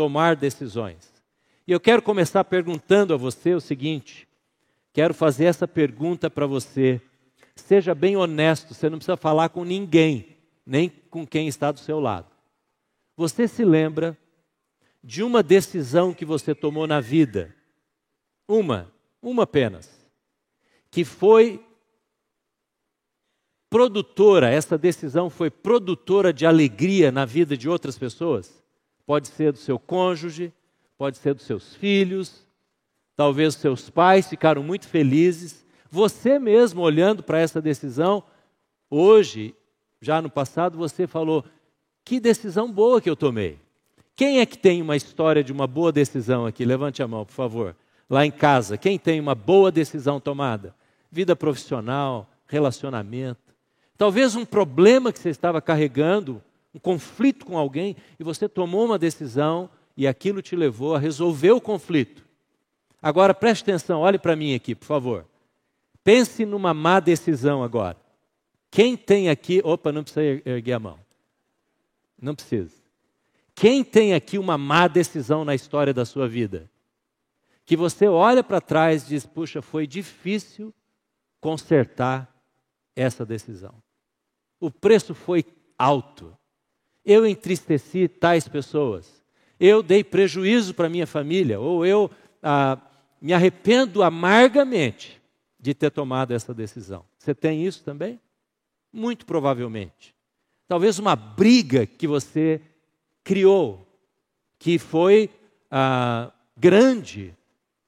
[0.00, 1.12] tomar decisões.
[1.66, 4.26] E eu quero começar perguntando a você o seguinte:
[4.94, 7.02] quero fazer essa pergunta para você.
[7.54, 12.00] Seja bem honesto, você não precisa falar com ninguém, nem com quem está do seu
[12.00, 12.34] lado.
[13.14, 14.16] Você se lembra
[15.04, 17.54] de uma decisão que você tomou na vida?
[18.48, 18.90] Uma,
[19.20, 19.90] uma apenas,
[20.90, 21.62] que foi
[23.68, 28.60] produtora, essa decisão foi produtora de alegria na vida de outras pessoas?
[29.06, 30.52] Pode ser do seu cônjuge,
[30.96, 32.46] pode ser dos seus filhos,
[33.16, 35.64] talvez seus pais ficaram muito felizes.
[35.90, 38.22] Você mesmo, olhando para essa decisão,
[38.88, 39.54] hoje,
[40.00, 41.44] já no passado, você falou:
[42.04, 43.58] que decisão boa que eu tomei.
[44.16, 46.64] Quem é que tem uma história de uma boa decisão aqui?
[46.64, 47.76] Levante a mão, por favor.
[48.08, 50.74] Lá em casa, quem tem uma boa decisão tomada?
[51.10, 53.54] Vida profissional, relacionamento.
[53.96, 56.42] Talvez um problema que você estava carregando,
[56.74, 61.50] um conflito com alguém, e você tomou uma decisão e aquilo te levou a resolver
[61.50, 62.24] o conflito.
[63.02, 65.26] Agora preste atenção, olhe para mim aqui, por favor.
[66.04, 67.96] Pense numa má decisão agora.
[68.70, 69.60] Quem tem aqui.
[69.64, 70.98] Opa, não precisa er-, erguer a mão.
[72.20, 72.74] Não precisa.
[73.54, 76.70] Quem tem aqui uma má decisão na história da sua vida?
[77.66, 80.72] Que você olha para trás e diz: puxa, foi difícil
[81.40, 82.32] consertar
[82.94, 83.74] essa decisão
[84.60, 85.44] o preço foi
[85.78, 86.36] alto.
[87.04, 89.22] Eu entristeci tais pessoas.
[89.58, 92.10] Eu dei prejuízo para minha família, ou eu
[92.42, 92.78] ah,
[93.20, 95.20] me arrependo amargamente
[95.58, 97.04] de ter tomado essa decisão.
[97.18, 98.18] Você tem isso também?
[98.92, 100.14] Muito provavelmente.
[100.66, 102.60] Talvez uma briga que você
[103.22, 103.86] criou,
[104.58, 105.28] que foi
[105.70, 107.34] ah, grande,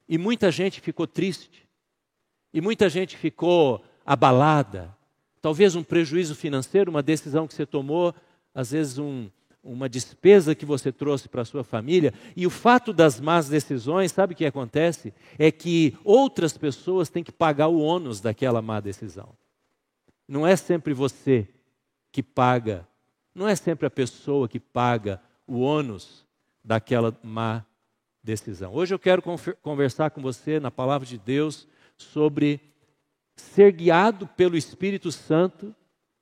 [0.09, 1.67] e muita gente ficou triste,
[2.53, 4.95] e muita gente ficou abalada,
[5.41, 8.15] talvez um prejuízo financeiro, uma decisão que você tomou,
[8.55, 9.31] às vezes um,
[9.63, 12.13] uma despesa que você trouxe para a sua família.
[12.37, 15.15] E o fato das más decisões, sabe o que acontece?
[15.39, 19.37] É que outras pessoas têm que pagar o ônus daquela má decisão.
[20.27, 21.49] Não é sempre você
[22.11, 22.87] que paga,
[23.35, 26.27] não é sempre a pessoa que paga o ônus
[26.65, 27.65] daquela má
[28.23, 28.73] decisão.
[28.73, 29.23] Hoje eu quero
[29.63, 32.61] conversar com você na palavra de Deus sobre
[33.37, 35.75] ser guiado pelo Espírito Santo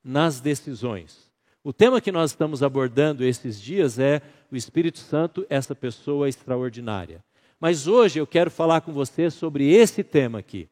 [0.02, 1.29] nas decisões.
[1.62, 7.22] O tema que nós estamos abordando esses dias é o Espírito Santo, essa pessoa extraordinária.
[7.60, 10.68] Mas hoje eu quero falar com você sobre esse tema aqui.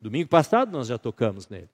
[0.00, 1.68] Domingo passado nós já tocamos nele.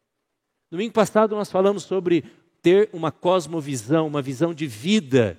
[0.69, 2.25] Domingo passado nós falamos sobre
[2.61, 5.39] ter uma cosmovisão, uma visão de vida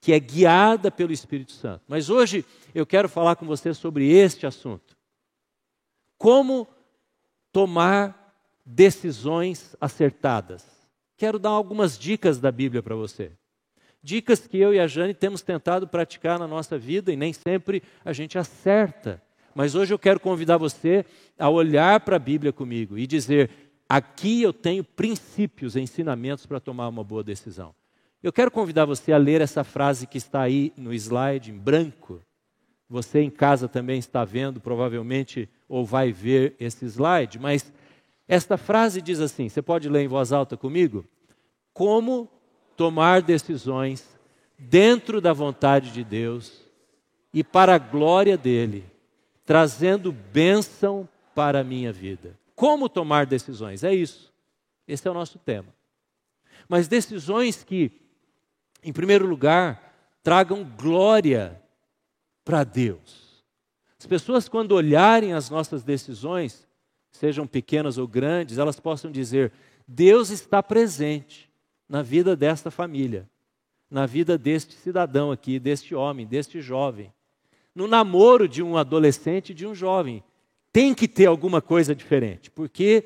[0.00, 1.82] que é guiada pelo Espírito Santo.
[1.88, 4.96] Mas hoje eu quero falar com você sobre este assunto.
[6.16, 6.68] Como
[7.52, 8.32] tomar
[8.64, 10.79] decisões acertadas.
[11.20, 13.32] Quero dar algumas dicas da Bíblia para você.
[14.02, 17.82] Dicas que eu e a Jane temos tentado praticar na nossa vida e nem sempre
[18.02, 19.22] a gente acerta.
[19.54, 21.04] Mas hoje eu quero convidar você
[21.38, 23.50] a olhar para a Bíblia comigo e dizer:
[23.86, 27.74] aqui eu tenho princípios, ensinamentos para tomar uma boa decisão.
[28.22, 32.22] Eu quero convidar você a ler essa frase que está aí no slide em branco.
[32.88, 37.70] Você em casa também está vendo, provavelmente ou vai ver esse slide, mas
[38.30, 41.04] esta frase diz assim: você pode ler em voz alta comigo?
[41.74, 42.30] Como
[42.76, 44.08] tomar decisões
[44.56, 46.64] dentro da vontade de Deus
[47.34, 48.84] e para a glória dele,
[49.44, 52.38] trazendo bênção para a minha vida.
[52.54, 53.82] Como tomar decisões?
[53.82, 54.32] É isso.
[54.86, 55.74] Esse é o nosso tema.
[56.68, 57.90] Mas decisões que,
[58.80, 59.92] em primeiro lugar,
[60.22, 61.60] tragam glória
[62.44, 63.44] para Deus.
[63.98, 66.69] As pessoas, quando olharem as nossas decisões,
[67.10, 69.52] sejam pequenas ou grandes, elas possam dizer:
[69.86, 71.50] Deus está presente
[71.88, 73.28] na vida desta família,
[73.90, 77.12] na vida deste cidadão aqui, deste homem, deste jovem,
[77.74, 80.22] no namoro de um adolescente e de um jovem.
[80.72, 83.04] Tem que ter alguma coisa diferente, porque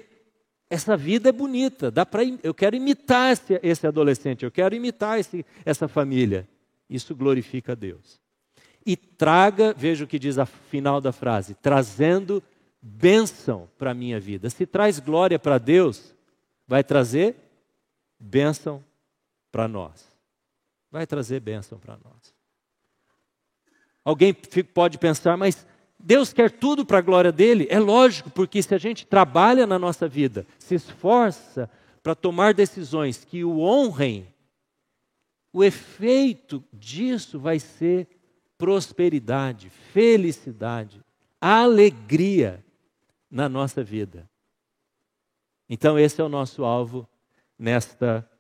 [0.69, 5.19] essa vida é bonita, dá para eu quero imitar esse, esse adolescente, eu quero imitar
[5.19, 6.47] esse, essa família.
[6.91, 8.22] Isso glorifica a Deus
[8.86, 12.42] e traga, veja o que diz a final da frase, trazendo
[12.86, 14.51] bênção para a minha vida.
[14.51, 16.15] Se traz glória para Deus,
[16.69, 17.34] vai trazer
[18.21, 18.84] bênção
[19.51, 20.07] para nós.
[20.91, 22.34] Vai trazer bênção para nós.
[24.04, 25.66] Alguém pode pensar, mas
[25.98, 27.66] Deus quer tudo para a glória dele?
[27.71, 31.71] É lógico, porque se a gente trabalha na nossa vida, se esforça
[32.03, 34.28] para tomar decisões que o honrem,
[35.51, 38.07] o efeito disso vai ser
[38.59, 41.01] prosperidade, felicidade,
[41.41, 42.64] alegria
[43.34, 44.31] na nossa vida.
[45.69, 47.09] Então, esse é o nosso alvo
[47.59, 48.31] nesta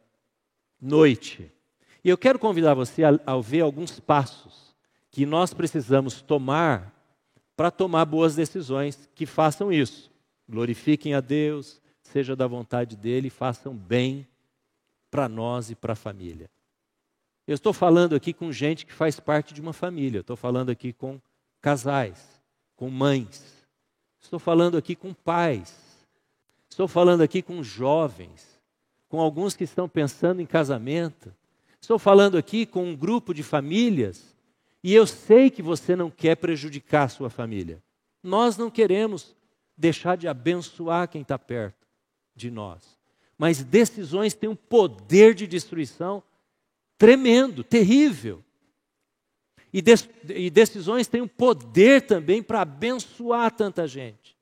[0.80, 1.50] noite.
[2.04, 4.72] E eu quero convidar você a, a ver alguns passos
[5.10, 6.94] que nós precisamos tomar
[7.56, 10.12] para tomar boas decisões que façam isso.
[10.48, 14.28] Glorifiquem a Deus, seja da vontade dele, façam bem
[15.10, 16.48] para nós e para a família.
[17.48, 20.92] Eu estou falando aqui com gente que faz parte de uma família, estou falando aqui
[20.92, 21.20] com
[21.60, 22.40] casais,
[22.76, 23.63] com mães,
[24.24, 25.76] estou falando aqui com pais,
[26.68, 28.58] estou falando aqui com jovens,
[29.08, 31.32] com alguns que estão pensando em casamento,
[31.80, 34.34] estou falando aqui com um grupo de famílias
[34.82, 37.82] e eu sei que você não quer prejudicar a sua família.
[38.22, 39.36] Nós não queremos
[39.76, 41.86] deixar de abençoar quem está perto
[42.34, 42.98] de nós.
[43.36, 46.22] Mas decisões têm um poder de destruição
[46.96, 48.42] tremendo, terrível.
[49.74, 49.82] E,
[50.32, 54.36] e decisões têm um poder também para abençoar tanta gente.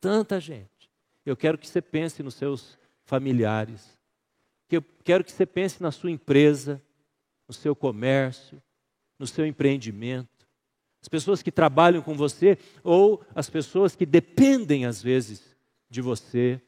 [0.00, 0.88] Tanta gente.
[1.26, 3.86] Eu quero que você pense nos seus familiares.
[4.70, 6.80] Eu quero que você pense na sua empresa,
[7.46, 8.62] no seu comércio,
[9.18, 10.38] no seu empreendimento,
[11.02, 15.54] as pessoas que trabalham com você ou as pessoas que dependem às vezes
[15.90, 16.60] de você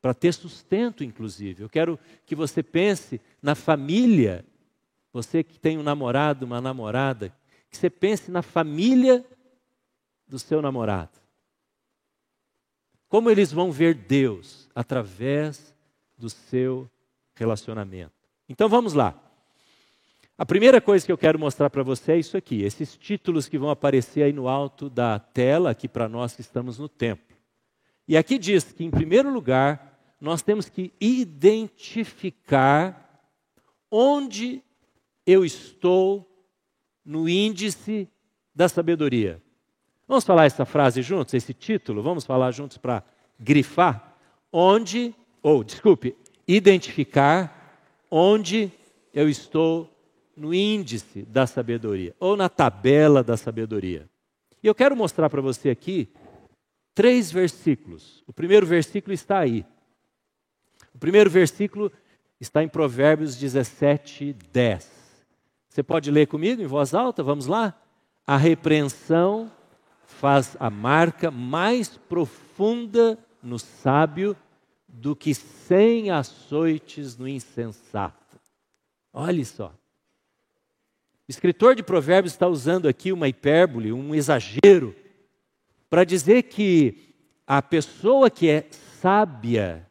[0.00, 1.62] para ter sustento, inclusive.
[1.62, 4.44] Eu quero que você pense na família,
[5.12, 7.34] você que tem um namorado, uma namorada,
[7.74, 9.26] que você pense na família
[10.28, 11.10] do seu namorado.
[13.08, 15.74] Como eles vão ver Deus através
[16.16, 16.88] do seu
[17.34, 18.14] relacionamento.
[18.48, 19.20] Então vamos lá.
[20.38, 23.58] A primeira coisa que eu quero mostrar para você é isso aqui, esses títulos que
[23.58, 27.36] vão aparecer aí no alto da tela, aqui para nós que estamos no templo.
[28.06, 33.00] E aqui diz que, em primeiro lugar, nós temos que identificar
[33.90, 34.62] onde
[35.26, 36.33] eu estou
[37.04, 38.08] no índice
[38.54, 39.42] da sabedoria.
[40.06, 42.02] Vamos falar essa frase juntos, esse título?
[42.02, 43.02] Vamos falar juntos para
[43.38, 44.16] grifar?
[44.52, 46.16] Onde, ou desculpe,
[46.46, 47.80] identificar
[48.10, 48.70] onde
[49.12, 49.90] eu estou
[50.36, 54.08] no índice da sabedoria, ou na tabela da sabedoria.
[54.62, 56.08] E eu quero mostrar para você aqui
[56.94, 58.22] três versículos.
[58.26, 59.64] O primeiro versículo está aí.
[60.94, 61.90] O primeiro versículo
[62.40, 64.93] está em Provérbios 17, 10.
[65.74, 67.20] Você pode ler comigo em voz alta?
[67.20, 67.74] Vamos lá?
[68.24, 69.50] A repreensão
[70.06, 74.36] faz a marca mais profunda no sábio
[74.86, 78.38] do que cem açoites no insensato.
[79.12, 79.74] Olhe só.
[81.26, 84.94] O escritor de Provérbios está usando aqui uma hipérbole, um exagero,
[85.90, 89.90] para dizer que a pessoa que é sábia,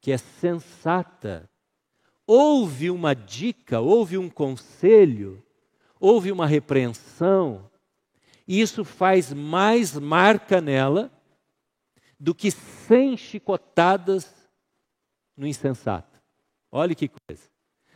[0.00, 1.50] que é sensata,
[2.28, 5.42] ouve uma dica, ouve um conselho,
[5.98, 7.70] ouve uma repreensão,
[8.46, 11.10] isso faz mais marca nela
[12.20, 14.30] do que cem chicotadas
[15.34, 16.20] no insensato.
[16.70, 17.42] Olha que coisa.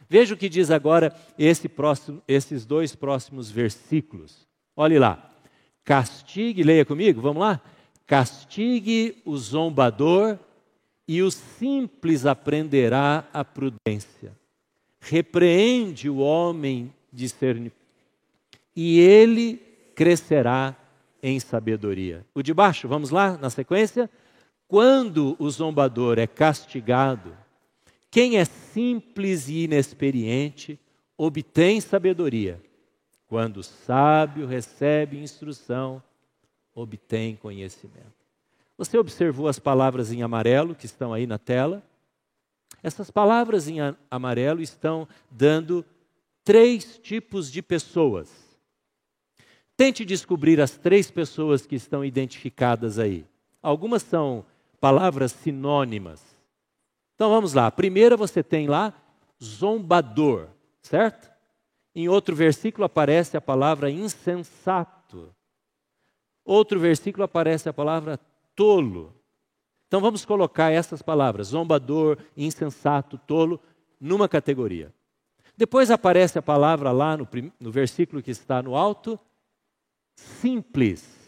[0.08, 4.48] Veja o que diz agora esse próximo, esses dois próximos versículos.
[4.74, 5.30] Olhe lá.
[5.84, 7.60] Castigue, leia comigo, vamos lá?
[8.06, 10.38] Castigue o zombador
[11.06, 14.32] e o simples aprenderá a prudência.
[15.00, 17.82] Repreende o homem discernimento
[18.74, 19.56] e ele
[19.94, 20.76] crescerá
[21.22, 22.24] em sabedoria.
[22.34, 24.10] O de baixo, vamos lá na sequência?
[24.66, 27.36] Quando o zombador é castigado,
[28.10, 30.78] quem é simples e inexperiente
[31.16, 32.60] obtém sabedoria.
[33.26, 36.02] Quando o sábio recebe instrução,
[36.74, 38.21] obtém conhecimento.
[38.76, 41.82] Você observou as palavras em amarelo que estão aí na tela?
[42.82, 43.78] Essas palavras em
[44.10, 45.84] amarelo estão dando
[46.44, 48.30] três tipos de pessoas.
[49.76, 53.24] Tente descobrir as três pessoas que estão identificadas aí.
[53.62, 54.44] Algumas são
[54.80, 56.22] palavras sinônimas.
[57.14, 57.66] Então vamos lá.
[57.66, 58.92] A primeira você tem lá
[59.42, 60.48] zombador,
[60.80, 61.30] certo?
[61.94, 65.34] Em outro versículo aparece a palavra insensato.
[66.44, 68.18] Outro versículo aparece a palavra
[68.54, 69.14] tolo.
[69.86, 73.60] Então vamos colocar essas palavras, zombador, insensato, tolo,
[74.00, 74.92] numa categoria.
[75.56, 77.28] Depois aparece a palavra lá no,
[77.60, 79.18] no versículo que está no alto,
[80.16, 81.22] simples.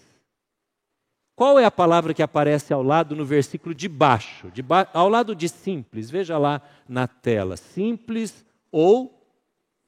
[1.37, 4.50] Qual é a palavra que aparece ao lado no versículo de baixo?
[4.50, 7.57] De ba ao lado de simples, veja lá na tela.
[7.57, 9.28] Simples ou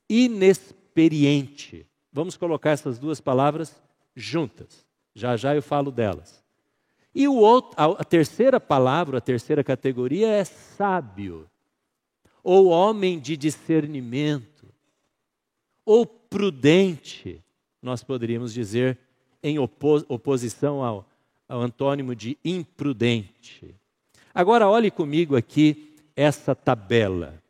[0.09, 1.87] inexperiente.
[2.13, 3.81] Vamos colocar essas duas palavras
[4.15, 4.87] juntas.
[5.15, 6.46] Já já eu falo delas.
[7.17, 11.49] E outro, a terceira palavra, a terceira categoria é sábio,
[12.45, 14.69] ou homem de discernimento,
[15.85, 17.43] ou prudente,
[17.81, 18.99] nós poderíamos dizer,
[19.43, 21.07] em oposição ao
[21.49, 23.75] ao antônimo de imprudente.
[24.35, 27.43] Agora olhe comigo aqui essa tabela.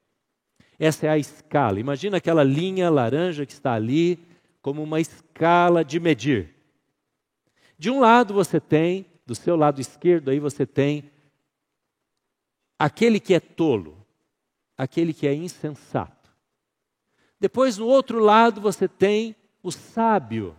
[0.78, 1.80] Essa é a escala.
[1.80, 4.18] Imagina aquela linha laranja que está ali
[4.60, 6.54] como uma escala de medir.
[7.78, 11.10] De um lado você tem, do seu lado esquerdo aí você tem
[12.78, 14.06] aquele que é tolo,
[14.78, 16.30] aquele que é insensato.
[17.38, 20.56] Depois no outro lado você tem o sábio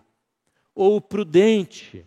[0.76, 2.06] ou o prudente.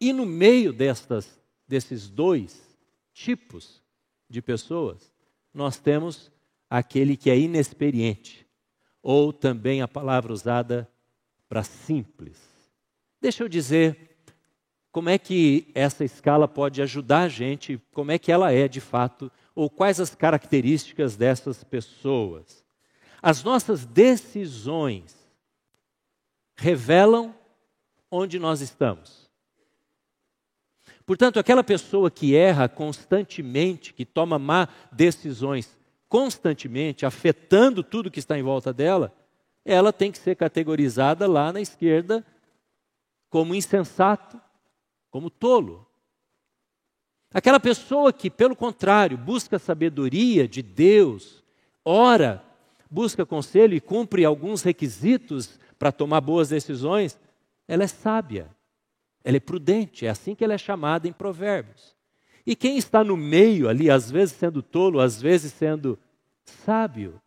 [0.00, 2.76] E no meio destas, desses dois
[3.12, 3.82] tipos
[4.28, 5.12] de pessoas,
[5.52, 6.30] nós temos
[6.68, 8.46] aquele que é inexperiente,
[9.02, 10.90] ou também a palavra usada
[11.48, 12.40] para simples.
[13.20, 14.11] Deixa eu dizer
[14.92, 18.80] como é que essa escala pode ajudar a gente, como é que ela é de
[18.80, 22.62] fato, ou quais as características dessas pessoas.
[23.22, 25.16] As nossas decisões
[26.54, 27.34] revelam
[28.10, 29.30] onde nós estamos.
[31.06, 38.38] Portanto, aquela pessoa que erra constantemente, que toma má decisões constantemente, afetando tudo que está
[38.38, 39.12] em volta dela,
[39.64, 42.24] ela tem que ser categorizada lá na esquerda
[43.30, 44.38] como insensato,
[45.12, 45.86] como tolo.
[47.32, 51.44] Aquela pessoa que, pelo contrário, busca sabedoria de Deus,
[51.84, 52.42] ora,
[52.90, 57.18] busca conselho e cumpre alguns requisitos para tomar boas decisões,
[57.68, 58.50] ela é sábia,
[59.22, 61.94] ela é prudente, é assim que ela é chamada em Provérbios.
[62.44, 65.98] E quem está no meio ali, às vezes sendo tolo, às vezes sendo
[66.44, 67.20] sábio,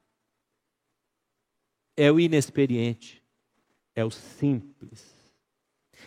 [1.95, 3.23] é o inexperiente,
[3.95, 5.14] é o simples.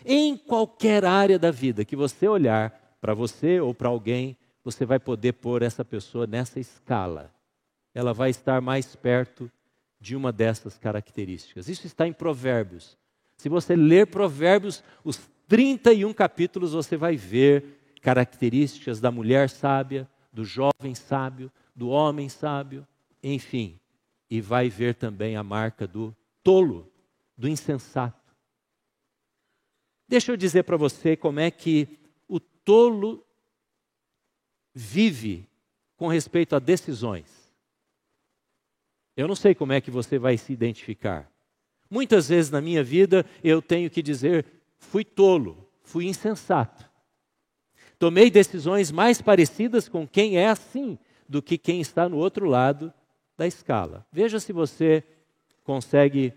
[0.05, 4.99] Em qualquer área da vida que você olhar para você ou para alguém, você vai
[4.99, 7.33] poder pôr essa pessoa nessa escala.
[7.93, 9.51] Ela vai estar mais perto
[9.99, 11.67] de uma dessas características.
[11.67, 12.97] Isso está em Provérbios.
[13.37, 20.45] Se você ler Provérbios, os 31 capítulos, você vai ver características da mulher sábia, do
[20.45, 22.85] jovem sábio, do homem sábio,
[23.23, 23.79] enfim.
[24.29, 26.91] E vai ver também a marca do tolo,
[27.37, 28.18] do insensato.
[30.09, 31.87] Deixa eu dizer para você como é que
[32.27, 33.23] o tolo
[34.73, 35.47] vive
[35.95, 37.53] com respeito a decisões.
[39.15, 41.31] Eu não sei como é que você vai se identificar.
[41.87, 44.47] Muitas vezes na minha vida eu tenho que dizer:
[44.79, 46.89] fui tolo, fui insensato.
[47.99, 50.97] Tomei decisões mais parecidas com quem é assim
[51.27, 52.91] do que quem está no outro lado
[53.37, 54.07] da escala.
[54.11, 55.03] Veja se você
[55.63, 56.33] consegue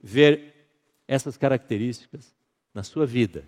[0.00, 0.68] ver
[1.08, 2.32] essas características
[2.74, 3.44] na sua vida.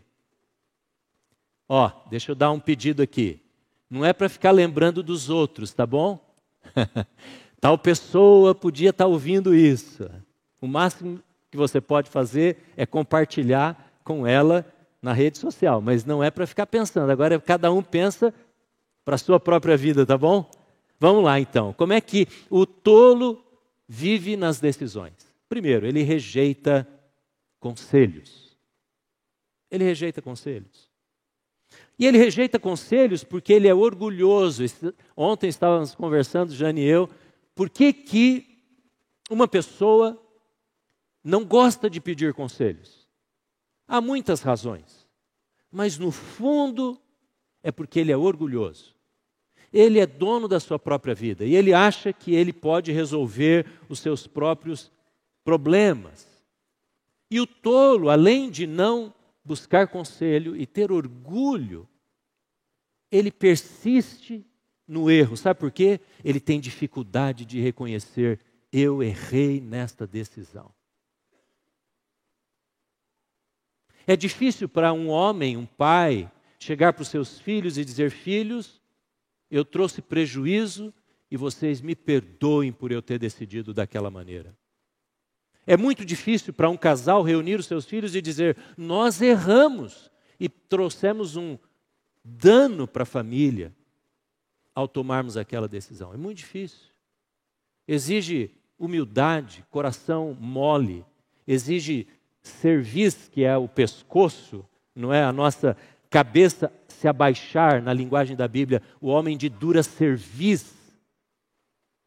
[1.68, 3.40] Ó, deixa eu dar um pedido aqui.
[3.88, 6.18] Não é para ficar lembrando dos outros, tá bom?
[7.60, 10.10] Tal pessoa podia estar tá ouvindo isso.
[10.60, 14.66] O máximo que você pode fazer é compartilhar com ela
[15.00, 17.10] na rede social, mas não é para ficar pensando.
[17.10, 18.34] Agora cada um pensa
[19.04, 20.50] para a sua própria vida, tá bom?
[20.98, 21.72] Vamos lá então.
[21.72, 23.44] Como é que o tolo
[23.86, 25.12] vive nas decisões?
[25.48, 26.88] Primeiro, ele rejeita
[27.60, 28.43] conselhos.
[29.74, 30.88] Ele rejeita conselhos.
[31.98, 34.62] E ele rejeita conselhos porque ele é orgulhoso.
[35.16, 37.10] Ontem estávamos conversando, Jane e eu,
[37.56, 38.62] por que, que
[39.28, 40.20] uma pessoa
[41.24, 43.08] não gosta de pedir conselhos?
[43.88, 45.08] Há muitas razões,
[45.72, 46.96] mas no fundo
[47.60, 48.94] é porque ele é orgulhoso.
[49.72, 53.98] Ele é dono da sua própria vida e ele acha que ele pode resolver os
[53.98, 54.92] seus próprios
[55.44, 56.28] problemas.
[57.28, 59.12] E o tolo, além de não
[59.44, 61.88] buscar conselho e ter orgulho,
[63.10, 64.44] ele persiste
[64.86, 65.36] no erro.
[65.36, 66.00] Sabe por quê?
[66.24, 68.40] Ele tem dificuldade de reconhecer:
[68.72, 70.72] eu errei nesta decisão.
[74.06, 78.80] É difícil para um homem, um pai, chegar para os seus filhos e dizer: Filhos,
[79.50, 80.92] eu trouxe prejuízo
[81.30, 84.56] e vocês me perdoem por eu ter decidido daquela maneira.
[85.66, 90.48] É muito difícil para um casal reunir os seus filhos e dizer: Nós erramos e
[90.48, 91.58] trouxemos um
[92.24, 93.72] dano para a família
[94.74, 96.12] ao tomarmos aquela decisão.
[96.12, 96.88] É muito difícil.
[97.86, 101.04] Exige humildade, coração mole,
[101.46, 102.06] exige
[102.42, 105.76] cerviz, que é o pescoço, não é a nossa
[106.10, 110.72] cabeça se abaixar, na linguagem da Bíblia, o homem de dura cerviz.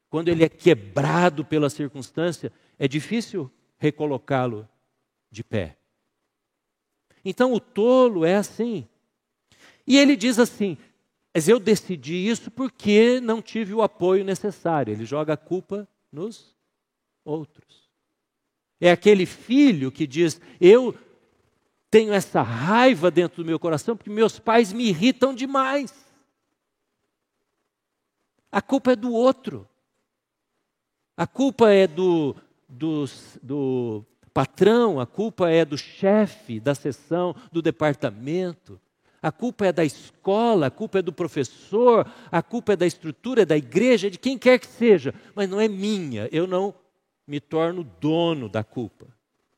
[0.10, 4.68] Quando ele é quebrado pela circunstância, é difícil recolocá-lo
[5.30, 5.78] de pé.
[7.24, 8.88] Então o tolo é assim.
[9.86, 10.78] E ele diz assim:
[11.38, 14.92] mas eu decidi isso porque não tive o apoio necessário.
[14.92, 16.58] Ele joga a culpa nos
[17.24, 17.88] outros.
[18.82, 20.98] É aquele filho que diz: Eu
[21.92, 25.94] tenho essa raiva dentro do meu coração porque meus pais me irritam demais.
[28.52, 29.70] A culpa é do outro.
[31.16, 32.36] A culpa é do,
[32.68, 38.80] do, patrão, a culpa é do chefe da seção, do departamento.
[39.20, 43.42] A culpa é da escola, a culpa é do professor, a culpa é da estrutura,
[43.42, 46.30] é da igreja, é de quem quer que seja, mas não é minha.
[46.32, 46.76] Eu não
[47.26, 49.08] me torno dono da culpa,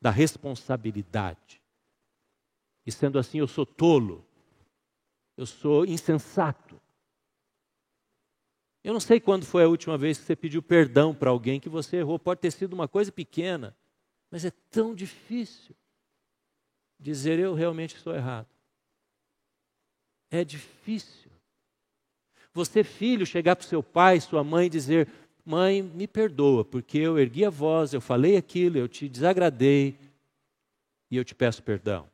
[0.00, 1.60] da responsabilidade.
[2.86, 4.24] E sendo assim, eu sou tolo,
[5.36, 6.79] eu sou insensato.
[8.82, 11.68] Eu não sei quando foi a última vez que você pediu perdão para alguém que
[11.68, 12.18] você errou.
[12.18, 13.76] Pode ter sido uma coisa pequena,
[14.30, 15.74] mas é tão difícil
[16.98, 18.48] dizer eu realmente estou errado.
[20.30, 21.30] É difícil.
[22.52, 25.08] Você, filho, chegar para o seu pai, sua mãe e dizer:
[25.44, 29.98] Mãe, me perdoa, porque eu ergui a voz, eu falei aquilo, eu te desagradei
[31.10, 32.08] e eu te peço perdão.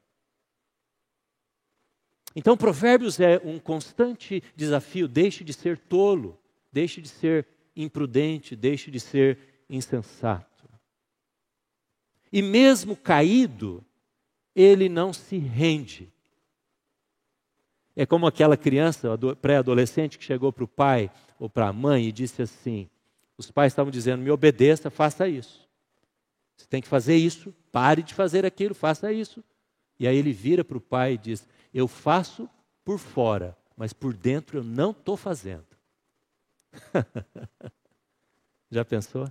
[2.35, 6.39] Então, Provérbios é um constante desafio: deixe de ser tolo,
[6.77, 10.69] deixe de ser imprudente, deixe de ser insensato.
[12.31, 13.83] E mesmo caído,
[14.55, 16.13] ele não se rende.
[17.95, 19.09] É como aquela criança
[19.41, 22.91] pré-adolescente que chegou para o pai ou para a mãe e disse assim:
[23.39, 25.67] os pais estavam dizendo, me obedeça, faça isso.
[26.59, 29.43] Você tem que fazer isso, pare de fazer aquilo, faça isso.
[29.99, 32.47] E aí ele vira para o pai e diz: Eu faço
[32.85, 35.76] por fora, mas por dentro eu não estou fazendo.
[38.71, 39.31] Já pensou?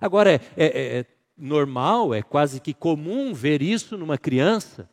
[0.00, 4.88] Agora, é, é, é, normal, é quase que comum ver isso numa criança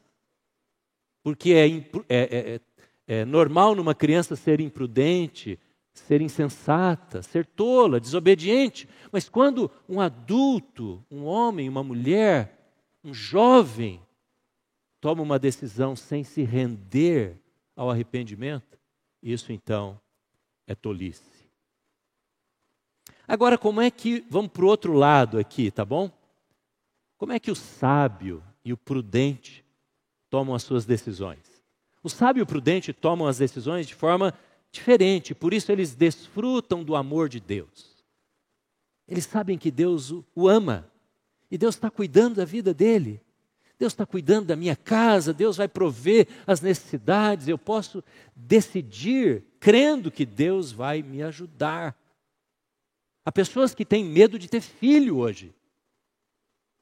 [1.23, 1.67] porque é,
[2.09, 2.61] é, é,
[3.07, 5.57] é normal numa criança ser imprudente,
[5.93, 8.87] ser insensata, ser tola, desobediente.
[9.11, 14.01] Mas quando um adulto, um homem, uma mulher, um jovem,
[14.99, 17.37] toma uma decisão sem se render
[17.75, 18.77] ao arrependimento,
[19.21, 19.99] isso então
[20.67, 21.32] é tolice.
[23.27, 26.11] Agora, como é que, vamos para o outro lado aqui, tá bom?
[27.17, 29.63] Como é que o sábio e o prudente
[30.33, 31.61] tomam as suas decisões.
[32.01, 34.33] O sábio e o prudente tomam as decisões de forma
[34.71, 38.03] diferente, por isso eles desfrutam do amor de Deus.
[39.07, 40.89] Eles sabem que Deus o ama
[41.51, 43.21] e Deus está cuidando da vida dele.
[43.77, 48.03] Deus está cuidando da minha casa, Deus vai prover as necessidades, eu posso
[48.35, 51.95] decidir crendo que Deus vai me ajudar.
[53.25, 55.53] Há pessoas que têm medo de ter filho hoje.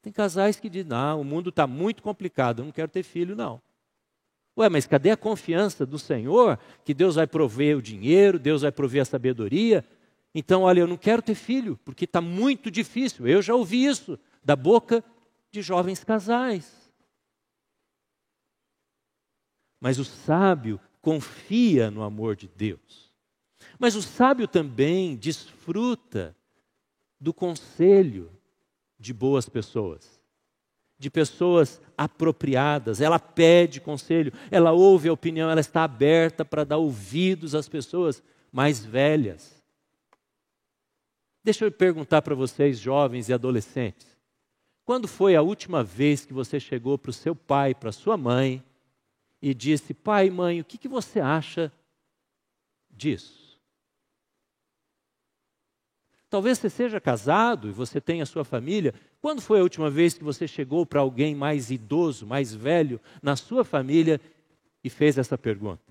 [0.02, 3.36] Tem casais que dizem, não, o mundo está muito complicado, eu não quero ter filho,
[3.36, 3.62] não.
[4.58, 8.72] Ué, mas cadê a confiança do Senhor que Deus vai prover o dinheiro, Deus vai
[8.72, 9.84] prover a sabedoria?
[10.34, 13.26] Então, olha, eu não quero ter filho, porque está muito difícil.
[13.26, 15.04] Eu já ouvi isso da boca
[15.50, 16.92] de jovens casais.
[19.80, 23.01] Mas o sábio confia no amor de Deus.
[23.82, 26.36] Mas o sábio também desfruta
[27.20, 28.30] do conselho
[28.96, 30.20] de boas pessoas,
[30.96, 33.00] de pessoas apropriadas.
[33.00, 38.22] Ela pede conselho, ela ouve a opinião, ela está aberta para dar ouvidos às pessoas
[38.52, 39.60] mais velhas.
[41.42, 44.16] Deixa eu perguntar para vocês, jovens e adolescentes:
[44.84, 48.16] quando foi a última vez que você chegou para o seu pai, para a sua
[48.16, 48.62] mãe,
[49.42, 51.72] e disse: Pai, mãe, o que, que você acha
[52.88, 53.41] disso?
[56.32, 58.94] Talvez você seja casado e você tenha sua família.
[59.20, 63.36] Quando foi a última vez que você chegou para alguém mais idoso, mais velho, na
[63.36, 64.18] sua família
[64.82, 65.82] e fez essa pergunta?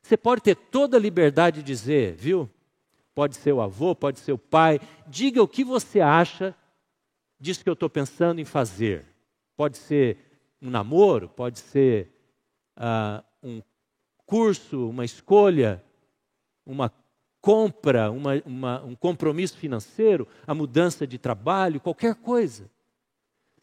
[0.00, 2.48] Você pode ter toda a liberdade de dizer, viu?
[3.14, 4.80] Pode ser o avô, pode ser o pai.
[5.06, 6.56] Diga o que você acha
[7.38, 9.04] disso que eu estou pensando em fazer.
[9.54, 10.16] Pode ser
[10.62, 12.08] um namoro, pode ser
[12.78, 13.60] uh, um
[14.24, 15.84] curso, uma escolha,
[16.64, 16.88] uma
[17.44, 22.70] compra, uma, uma, um compromisso financeiro, a mudança de trabalho, qualquer coisa.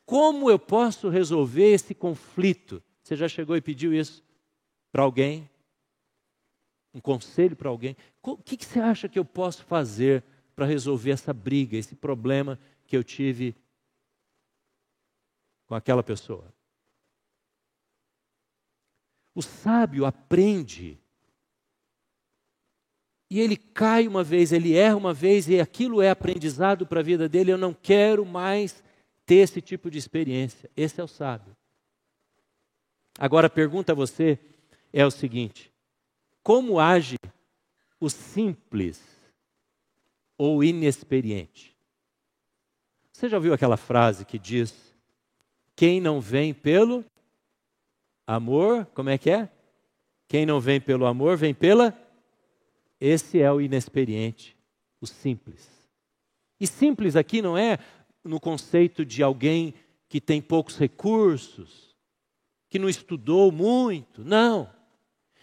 [0.05, 2.83] Como eu posso resolver esse conflito?
[3.01, 4.23] Você já chegou e pediu isso
[4.91, 5.49] para alguém?
[6.93, 7.97] Um conselho para alguém?
[8.21, 10.23] O que, que você acha que eu posso fazer
[10.55, 13.55] para resolver essa briga, esse problema que eu tive
[15.65, 16.53] com aquela pessoa?
[19.33, 21.00] O sábio aprende
[23.31, 27.03] e ele cai uma vez, ele erra uma vez e aquilo é aprendizado para a
[27.03, 27.49] vida dele.
[27.49, 28.83] Eu não quero mais
[29.25, 30.69] ter esse tipo de experiência.
[30.75, 31.55] Esse é o sábio.
[33.17, 34.37] Agora a pergunta a você
[34.91, 35.71] é o seguinte:
[36.43, 37.15] como age
[38.01, 39.01] o simples
[40.37, 41.73] ou inexperiente?
[43.13, 44.93] Você já ouviu aquela frase que diz:
[45.73, 47.05] quem não vem pelo
[48.27, 49.49] amor, como é que é?
[50.27, 51.97] Quem não vem pelo amor, vem pela
[53.01, 54.55] esse é o inexperiente,
[55.01, 55.67] o simples.
[56.59, 57.79] E simples aqui não é
[58.23, 59.73] no conceito de alguém
[60.07, 61.95] que tem poucos recursos,
[62.69, 64.23] que não estudou muito.
[64.23, 64.71] Não.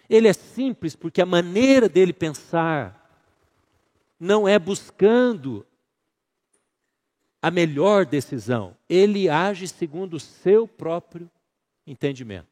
[0.08, 2.94] Ele é simples porque a maneira dele pensar
[4.20, 5.66] não é buscando
[7.42, 8.76] a melhor decisão.
[8.88, 11.28] Ele age segundo o seu próprio
[11.84, 12.46] entendimento.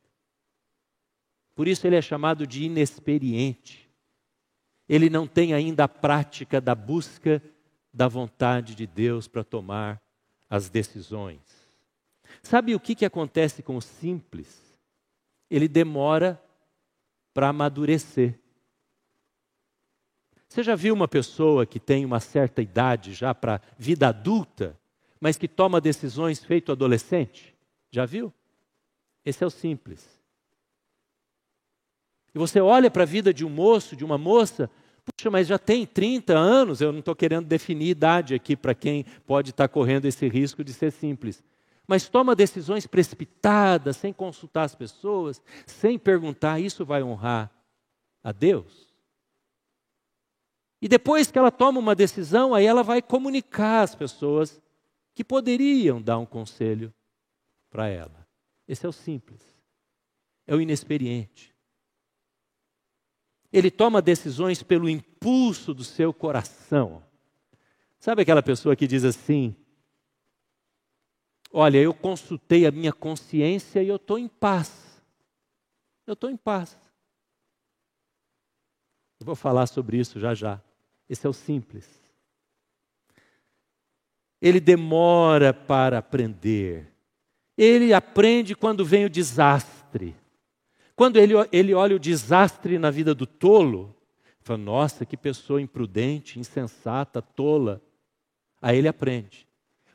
[1.54, 3.85] Por isso ele é chamado de inexperiente.
[4.88, 7.42] Ele não tem ainda a prática da busca
[7.92, 10.00] da vontade de Deus para tomar
[10.48, 11.40] as decisões.
[12.42, 14.62] Sabe o que, que acontece com o simples?
[15.50, 16.40] Ele demora
[17.32, 18.38] para amadurecer.
[20.48, 24.78] Você já viu uma pessoa que tem uma certa idade já para vida adulta,
[25.20, 27.54] mas que toma decisões feito adolescente?
[27.90, 28.32] Já viu?
[29.24, 30.15] Esse é o simples.
[32.36, 34.70] E você olha para a vida de um moço, de uma moça,
[35.06, 39.06] puxa, mas já tem 30 anos, eu não estou querendo definir idade aqui para quem
[39.26, 41.42] pode estar tá correndo esse risco de ser simples.
[41.88, 47.50] Mas toma decisões precipitadas, sem consultar as pessoas, sem perguntar, isso vai honrar
[48.22, 48.86] a Deus?
[50.82, 54.60] E depois que ela toma uma decisão, aí ela vai comunicar às pessoas
[55.14, 56.92] que poderiam dar um conselho
[57.70, 58.28] para ela.
[58.68, 59.40] Esse é o simples.
[60.46, 61.55] É o inexperiente.
[63.56, 67.02] Ele toma decisões pelo impulso do seu coração.
[67.98, 69.56] Sabe aquela pessoa que diz assim:
[71.50, 75.02] Olha, eu consultei a minha consciência e eu estou em paz.
[76.06, 76.76] Eu estou em paz.
[79.18, 80.60] Eu vou falar sobre isso já já.
[81.08, 81.88] Esse é o simples.
[84.38, 86.92] Ele demora para aprender.
[87.56, 90.14] Ele aprende quando vem o desastre.
[90.96, 93.94] Quando ele, ele olha o desastre na vida do tolo,
[94.40, 97.82] fala: Nossa, que pessoa imprudente, insensata, tola.
[98.62, 99.46] Aí ele aprende.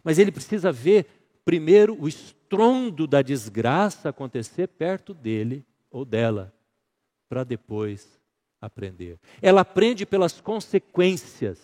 [0.03, 1.07] Mas ele precisa ver
[1.43, 6.53] primeiro o estrondo da desgraça acontecer perto dele ou dela,
[7.27, 8.19] para depois
[8.61, 9.19] aprender.
[9.41, 11.59] Ela aprende pelas consequências,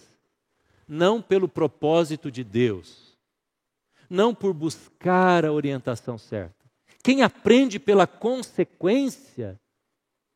[0.87, 3.15] não pelo propósito de Deus,
[4.09, 6.56] não por buscar a orientação certa.
[7.07, 9.57] Quem aprende pela consequência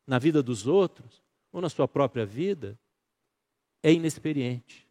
[0.06, 2.80] na vida dos outros ou na sua própria vida
[3.82, 4.88] é inexperiente.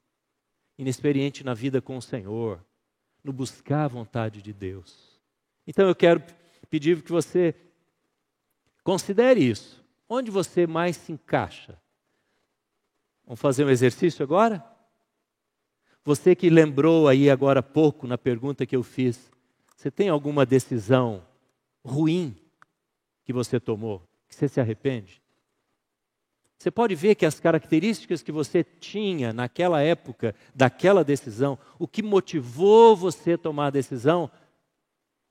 [0.78, 2.64] Inexperiente na vida com o Senhor,
[3.24, 5.20] no buscar a vontade de Deus.
[5.66, 6.24] Então eu quero
[6.70, 7.56] pedir que você
[8.84, 9.84] considere isso.
[10.08, 11.82] Onde você mais se encaixa?
[13.26, 14.64] Vamos fazer um exercício agora?
[16.06, 19.32] Você que lembrou aí agora há pouco na pergunta que eu fiz,
[19.76, 21.26] você tem alguma decisão
[21.84, 22.36] ruim
[23.24, 25.22] que você tomou, que você se arrepende?
[26.58, 32.04] Você pode ver que as características que você tinha naquela época, daquela decisão, o que
[32.04, 34.30] motivou você a tomar a decisão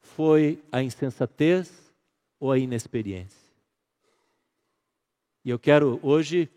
[0.00, 1.94] foi a insensatez
[2.40, 3.48] ou a inexperiência.
[5.44, 6.50] E eu quero hoje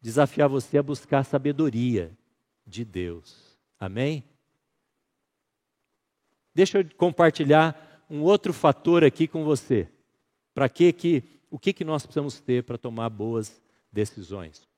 [0.00, 2.16] desafiar você a buscar sabedoria
[2.64, 3.58] de Deus.
[3.80, 4.22] Amém?
[6.54, 9.88] Deixa eu compartilhar um outro fator aqui com você.
[10.52, 13.60] Para que que o que que nós precisamos ter para tomar boas
[13.92, 14.68] decisões?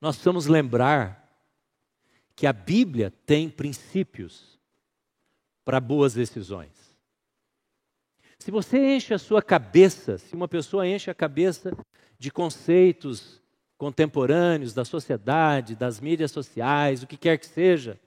[0.00, 1.22] Nós precisamos lembrar
[2.34, 4.58] que a Bíblia tem princípios
[5.64, 6.72] para boas decisões.
[8.38, 11.72] Se você enche a sua cabeça, se uma pessoa enche a cabeça
[12.18, 13.40] de conceitos
[13.78, 17.98] contemporâneos da sociedade, das mídias sociais, o que quer que seja,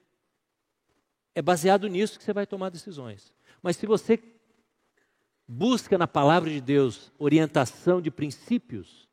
[1.38, 3.32] é baseado nisso que você vai tomar decisões.
[3.62, 4.18] Mas se você
[5.46, 9.08] busca na palavra de Deus orientação de princípios,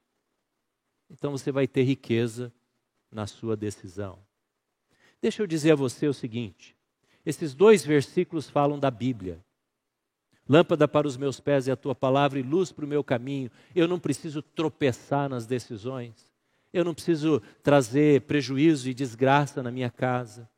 [1.08, 2.52] então você vai ter riqueza
[3.12, 4.18] na sua decisão.
[5.22, 6.76] Deixa eu dizer a você o seguinte:
[7.24, 9.40] esses dois versículos falam da Bíblia.
[10.50, 13.52] Lâmpada para os meus pés é a tua palavra e luz para o meu caminho.
[13.76, 16.34] Eu não preciso tropeçar nas decisões.
[16.74, 20.50] Eu não preciso trazer prejuízo e desgraça na minha casa.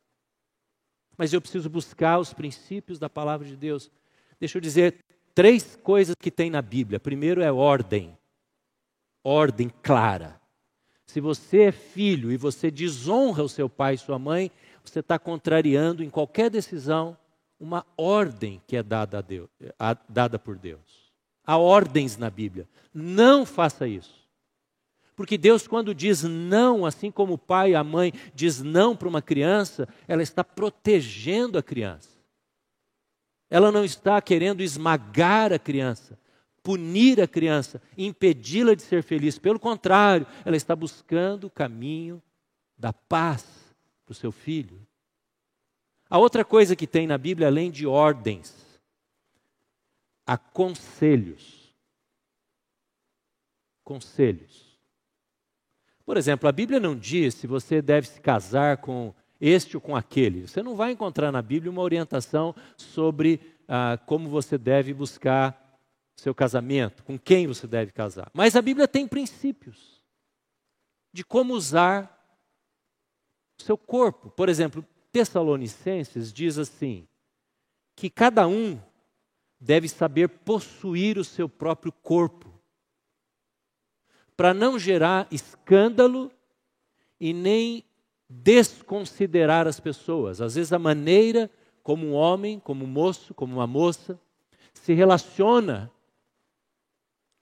[1.17, 3.89] Mas eu preciso buscar os princípios da palavra de Deus.
[4.39, 4.97] Deixa eu dizer
[5.33, 6.99] três coisas que tem na Bíblia.
[6.99, 8.17] Primeiro é ordem.
[9.23, 10.39] Ordem clara.
[11.05, 14.51] Se você é filho e você desonra o seu pai e sua mãe,
[14.83, 17.17] você está contrariando em qualquer decisão
[17.59, 19.49] uma ordem que é dada, a Deus,
[19.79, 21.11] a, dada por Deus.
[21.45, 22.67] Há ordens na Bíblia.
[22.93, 24.16] Não faça isso.
[25.17, 29.07] Porque Deus, quando diz não, assim como o pai e a mãe diz não para
[29.07, 32.19] uma criança, ela está protegendo a criança.
[33.49, 36.19] Ela não está querendo esmagar a criança,
[36.61, 39.39] punir a criança, impedi-la de ser feliz.
[39.39, 42.21] Pelo contrário, ela está buscando o caminho
[42.77, 43.73] da paz
[44.05, 44.85] para o seu filho.
[46.07, 48.53] A outra coisa que tem na Bíblia, além de ordens,
[50.27, 51.73] há conselhos.
[53.83, 54.66] Conselhos.
[56.07, 59.93] Por exemplo, a Bíblia não diz se você deve se casar com este ou com
[59.93, 60.47] aquele.
[60.47, 65.77] Você não vai encontrar na Bíblia uma orientação sobre ah, como você deve buscar
[66.15, 68.31] seu casamento, com quem você deve casar.
[68.33, 70.01] Mas a Bíblia tem princípios
[71.11, 72.09] de como usar
[73.59, 74.29] o seu corpo.
[74.29, 77.05] Por exemplo, Tessalonicenses diz assim:
[77.97, 78.79] que cada um
[79.59, 82.46] deve saber possuir o seu próprio corpo,
[84.37, 86.31] para não gerar escândalo
[87.19, 87.83] e nem
[88.29, 90.39] desconsiderar as pessoas.
[90.39, 91.49] Às vezes, a maneira
[91.81, 94.19] como um homem, como um moço, como uma moça
[94.73, 95.91] se relaciona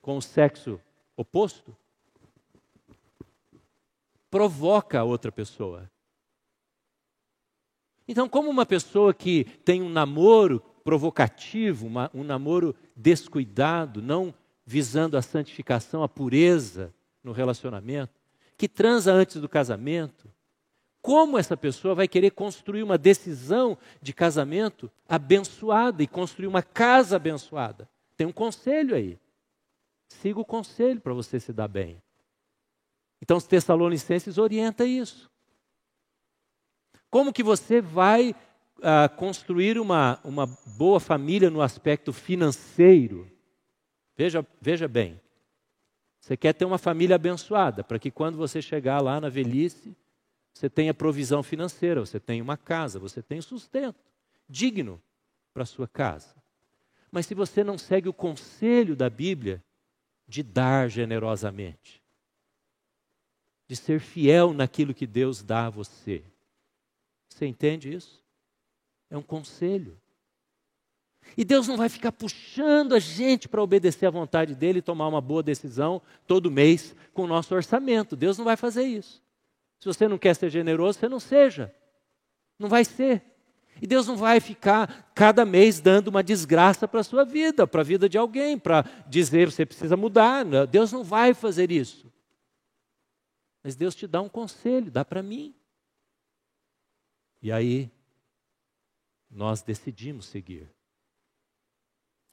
[0.02, 0.80] com o sexo
[1.18, 1.76] oposto
[4.36, 5.90] provoca a outra pessoa.
[8.06, 14.34] Então, como uma pessoa que tem um namoro provocativo, uma, um namoro descuidado, não
[14.66, 18.14] visando a santificação, a pureza no relacionamento,
[18.58, 20.30] que transa antes do casamento,
[21.02, 27.18] como essa pessoa vai querer construir uma decisão de casamento abençoada e construir uma casa
[27.18, 27.88] abençoada?
[28.18, 29.20] Tem um conselho aí.
[30.08, 32.02] Siga o conselho para você se dar bem.
[33.22, 35.30] Então, os Tessalonicenses orienta isso.
[37.10, 38.36] Como que você vai
[38.82, 40.48] ah, construir uma, uma
[40.78, 43.35] boa família no aspecto financeiro?
[44.16, 45.20] Veja, veja bem.
[46.20, 49.96] Você quer ter uma família abençoada, para que quando você chegar lá na velhice,
[50.54, 54.00] você tenha provisão financeira, você tenha uma casa, você tenha sustento
[54.48, 55.02] digno
[55.54, 56.36] para sua casa.
[57.12, 59.64] Mas se você não segue o conselho da Bíblia
[60.28, 62.02] de dar generosamente,
[63.68, 66.24] de ser fiel naquilo que Deus dá a você.
[67.30, 68.24] Você entende isso?
[69.10, 70.00] É um conselho.
[71.38, 75.08] E Deus não vai ficar puxando a gente para obedecer à vontade dele e tomar
[75.08, 78.16] uma boa decisão todo mês com o nosso orçamento.
[78.16, 79.22] Deus não vai fazer isso.
[79.80, 81.74] Se você não quer ser generoso, você não seja.
[82.58, 83.22] Não vai ser.
[83.82, 87.82] E Deus não vai ficar cada mês dando uma desgraça para a sua vida, para
[87.82, 90.46] a vida de alguém, para dizer você precisa mudar.
[90.68, 92.12] Deus não vai fazer isso.
[93.62, 95.54] Mas Deus te dá um conselho, dá para mim.
[97.42, 97.92] E aí,
[99.30, 100.75] nós decidimos seguir.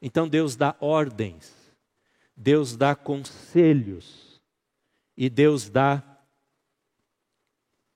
[0.03, 1.55] Então Deus dá ordens,
[2.37, 4.43] Deus dá conselhos
[5.17, 6.03] e Deus dá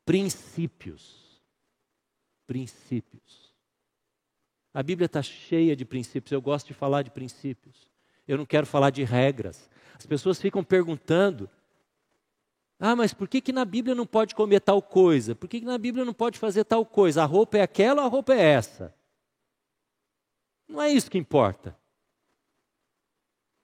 [0.04, 1.26] princípios.
[2.46, 3.52] Princípios.
[4.72, 7.90] A Bíblia está cheia de princípios, eu gosto de falar de princípios.
[8.28, 9.68] Eu não quero falar de regras.
[9.98, 11.50] As pessoas ficam perguntando
[12.78, 15.34] ah, mas por que, que na Bíblia não pode comer tal coisa?
[15.34, 17.22] Por que, que na Bíblia não pode fazer tal coisa?
[17.22, 18.94] A roupa é aquela ou a roupa é essa?
[20.68, 21.76] Não é isso que importa.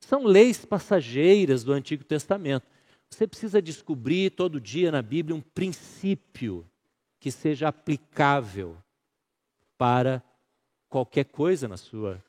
[0.02, 2.66] São leis passageiras do Antigo Testamento.
[3.08, 6.68] Você precisa descobrir todo dia na Bíblia um princípio
[7.20, 8.76] que seja aplicável
[9.78, 10.22] para
[10.88, 12.22] qualquer coisa na sua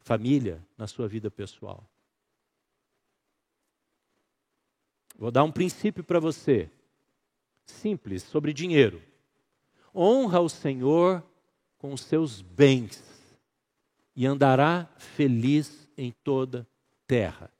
[0.00, 1.82] família, na sua vida pessoal.
[5.16, 6.70] Vou dar um princípio para você,
[7.64, 9.02] simples, sobre dinheiro.
[9.94, 11.24] Honra o Senhor
[11.78, 13.02] com os seus bens
[14.14, 16.66] e andará feliz em toda
[17.08, 17.50] terra.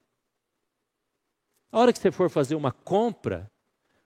[1.73, 3.51] A hora que você for fazer uma compra,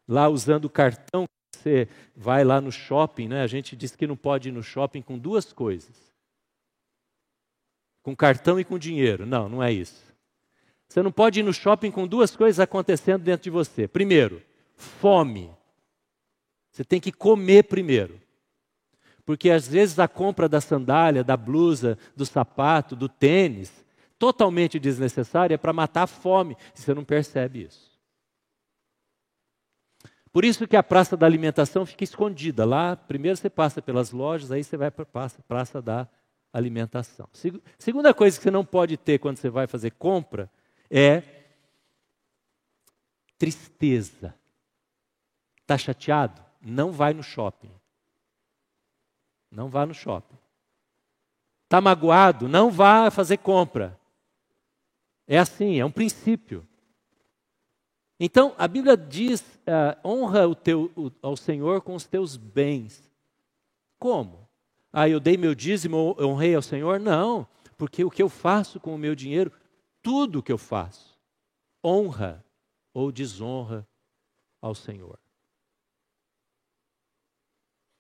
[0.08, 3.42] lá usando o cartão, você vai lá no shopping, né?
[3.42, 6.12] A gente diz que não pode ir no shopping com duas coisas:
[8.02, 9.26] com cartão e com dinheiro.
[9.26, 10.12] Não, não é isso.
[10.88, 13.88] Você não pode ir no shopping com duas coisas acontecendo dentro de você.
[13.88, 14.42] Primeiro,
[14.74, 15.50] fome.
[16.70, 18.20] Você tem que comer primeiro.
[19.24, 23.81] Porque às vezes a compra da sandália, da blusa, do sapato, do tênis,
[24.22, 27.90] totalmente desnecessária, para matar a fome, e você não percebe isso.
[30.32, 32.64] Por isso que a praça da alimentação fica escondida.
[32.64, 36.08] Lá, primeiro você passa pelas lojas, aí você vai para a praça da
[36.52, 37.28] alimentação.
[37.76, 40.48] Segunda coisa que você não pode ter quando você vai fazer compra
[40.88, 41.24] é
[43.36, 44.32] tristeza.
[45.62, 46.40] Está chateado?
[46.60, 47.72] Não vai no shopping.
[49.50, 50.38] Não vá no shopping.
[51.64, 52.48] Está magoado?
[52.48, 54.00] Não vá fazer compra.
[55.26, 56.66] É assim, é um princípio.
[58.18, 63.10] Então, a Bíblia diz: uh, honra o teu, o, ao Senhor com os teus bens.
[63.98, 64.48] Como?
[64.92, 67.00] Ah, eu dei meu dízimo, eu honrei ao Senhor?
[67.00, 67.46] Não,
[67.78, 69.50] porque o que eu faço com o meu dinheiro
[70.02, 71.16] tudo que eu faço,
[71.82, 72.44] honra
[72.92, 73.86] ou desonra
[74.60, 75.18] ao Senhor.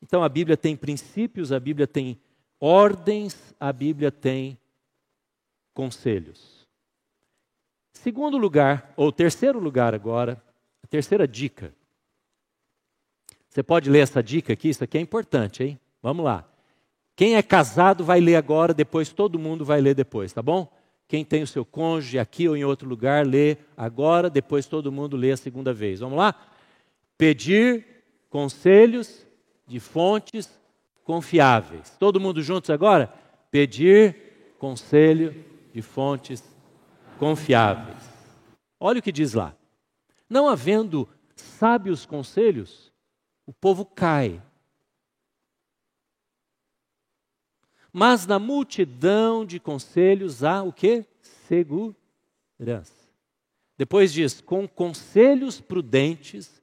[0.02, 2.20] Então a Bíblia tem princípios, a Bíblia tem
[2.58, 4.58] ordens, a Bíblia tem
[5.72, 6.51] conselhos.
[8.02, 10.42] Segundo lugar, ou terceiro lugar agora,
[10.82, 11.72] a terceira dica.
[13.48, 15.80] Você pode ler essa dica aqui, isso aqui é importante, hein?
[16.02, 16.44] Vamos lá.
[17.14, 20.68] Quem é casado vai ler agora, depois todo mundo vai ler depois, tá bom?
[21.06, 25.16] Quem tem o seu cônjuge aqui ou em outro lugar, lê agora, depois todo mundo
[25.16, 26.00] lê a segunda vez.
[26.00, 26.34] Vamos lá?
[27.16, 27.86] Pedir
[28.28, 29.24] conselhos
[29.64, 30.50] de fontes
[31.04, 31.96] confiáveis.
[32.00, 33.14] Todo mundo juntos agora?
[33.48, 34.16] Pedir
[34.58, 35.32] conselho
[35.72, 36.51] de fontes
[37.22, 38.02] confiáveis.
[38.80, 39.56] Olha o que diz lá.
[40.28, 42.92] Não havendo sábios conselhos,
[43.46, 44.42] o povo cai.
[47.92, 51.06] Mas na multidão de conselhos há o que?
[51.46, 51.94] Segurança.
[53.78, 56.60] Depois diz: com conselhos prudentes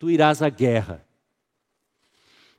[0.00, 1.06] tu irás à guerra.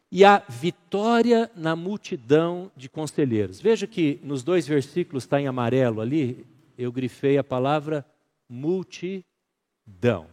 [0.10, 3.60] E a vitória na multidão de conselheiros.
[3.60, 8.06] Veja que nos dois versículos está em amarelo ali, eu grifei a palavra
[8.48, 10.30] multidão.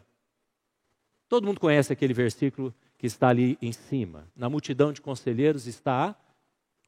[1.29, 4.31] Todo mundo conhece aquele versículo que está ali em cima.
[4.37, 6.17] Na multidão de conselheiros está a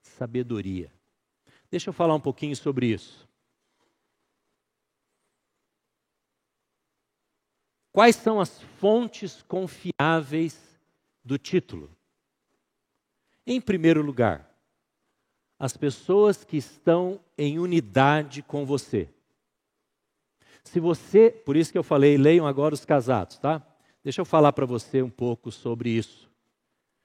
[0.03, 0.92] sabedoria.
[1.71, 3.27] Deixa eu falar um pouquinho sobre isso.
[7.92, 10.79] Quais são as fontes confiáveis
[11.25, 11.90] do título?
[13.47, 14.55] Em primeiro lugar,
[15.59, 19.09] as pessoas que estão em unidade com você.
[20.66, 23.62] Se você, por isso que eu falei, leiam agora os casados, tá?
[24.02, 26.29] Deixa eu falar para você um pouco sobre isso.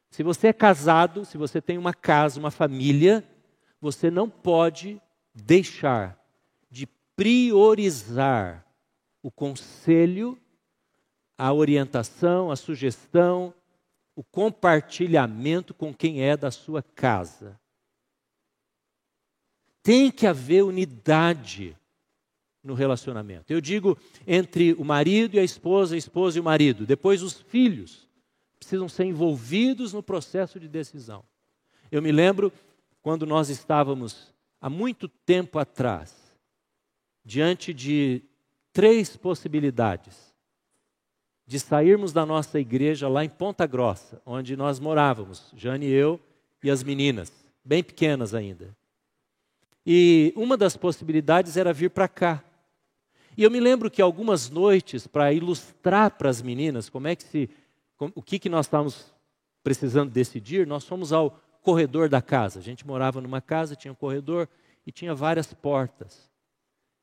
[0.10, 3.24] Se você é casado, se você tem uma casa, uma família,
[3.80, 5.00] você não pode
[5.34, 6.20] deixar
[6.72, 8.66] de priorizar
[9.22, 10.36] o conselho,
[11.38, 13.54] a orientação, a sugestão,
[14.16, 17.60] o compartilhamento com quem é da sua casa.
[19.84, 21.78] Tem que haver unidade
[22.64, 23.52] no relacionamento.
[23.52, 23.98] Eu digo
[24.28, 28.08] entre o marido e a esposa, a esposa e o marido, depois os filhos
[28.60, 31.24] precisam ser envolvidos no processo de decisão.
[31.92, 32.54] Eu me lembro
[33.02, 36.16] quando nós estávamos, há muito tempo atrás,
[37.26, 38.22] diante de
[38.72, 40.32] três possibilidades
[41.46, 46.20] de sairmos da nossa igreja lá em Ponta Grossa, onde nós morávamos, Jane e eu
[46.64, 47.30] e as meninas,
[47.66, 48.76] bem pequenas ainda.
[49.86, 52.44] E uma das possibilidades era vir para cá.
[53.42, 57.24] E eu me lembro que algumas noites, para ilustrar para as meninas como é que
[57.24, 57.50] se
[58.00, 59.12] o que, que nós estávamos
[59.64, 62.60] precisando decidir, nós fomos ao corredor da casa.
[62.60, 64.48] A gente morava numa casa, tinha um corredor
[64.86, 66.30] e tinha várias portas.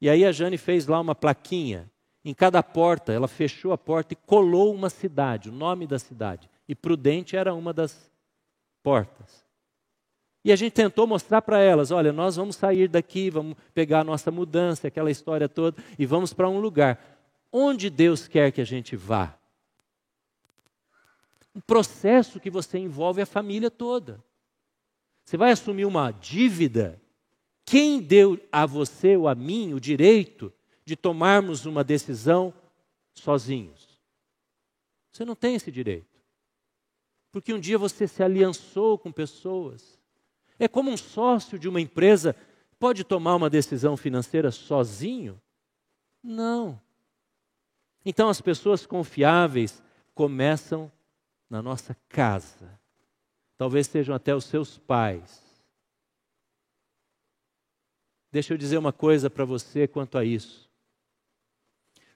[0.00, 1.90] E aí a Jane fez lá uma plaquinha.
[2.24, 6.48] Em cada porta, ela fechou a porta e colou uma cidade, o nome da cidade.
[6.68, 8.12] E Prudente era uma das
[8.80, 9.44] portas.
[10.48, 14.04] E a gente tentou mostrar para elas: olha, nós vamos sair daqui, vamos pegar a
[14.04, 16.98] nossa mudança, aquela história toda, e vamos para um lugar.
[17.52, 19.38] Onde Deus quer que a gente vá?
[21.58, 24.22] um processo que você envolve a família toda.
[25.24, 27.02] Você vai assumir uma dívida.
[27.64, 30.52] Quem deu a você ou a mim o direito
[30.84, 32.54] de tomarmos uma decisão
[33.12, 34.00] sozinhos?
[35.10, 36.22] Você não tem esse direito.
[37.32, 39.97] Porque um dia você se aliançou com pessoas.
[40.58, 42.34] É como um sócio de uma empresa
[42.78, 45.40] pode tomar uma decisão financeira sozinho?
[46.22, 46.80] Não.
[48.04, 49.82] Então as pessoas confiáveis
[50.14, 50.90] começam
[51.48, 52.78] na nossa casa.
[53.56, 55.42] Talvez sejam até os seus pais.
[58.30, 60.68] Deixa eu dizer uma coisa para você quanto a isso.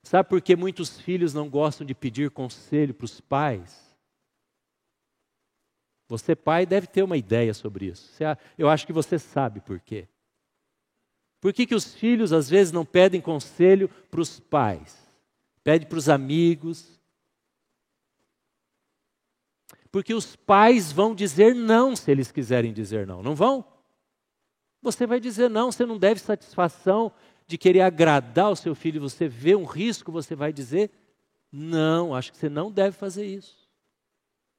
[0.02, 3.91] Sabe por que muitos filhos não gostam de pedir conselho para os pais?
[6.12, 8.12] Você, pai, deve ter uma ideia sobre isso.
[8.58, 10.06] Eu acho que você sabe por quê.
[11.40, 14.94] Por que, que os filhos às vezes não pedem conselho para os pais?
[15.64, 17.00] Pede para os amigos,
[19.90, 23.64] porque os pais vão dizer não se eles quiserem dizer não, não vão?
[24.82, 27.10] Você vai dizer não, você não deve satisfação
[27.46, 30.90] de querer agradar o seu filho, você vê um risco, você vai dizer
[31.50, 33.56] não, acho que você não deve fazer isso.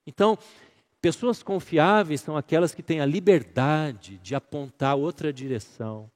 [0.08, 0.38] Então,
[1.04, 6.10] pessoas confiáveis são aquelas que têm a liberdade de apontar outra direção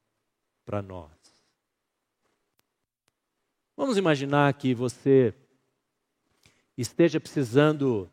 [0.64, 1.10] para nós.
[3.76, 5.34] Vamos imaginar que você
[6.74, 8.10] esteja precisando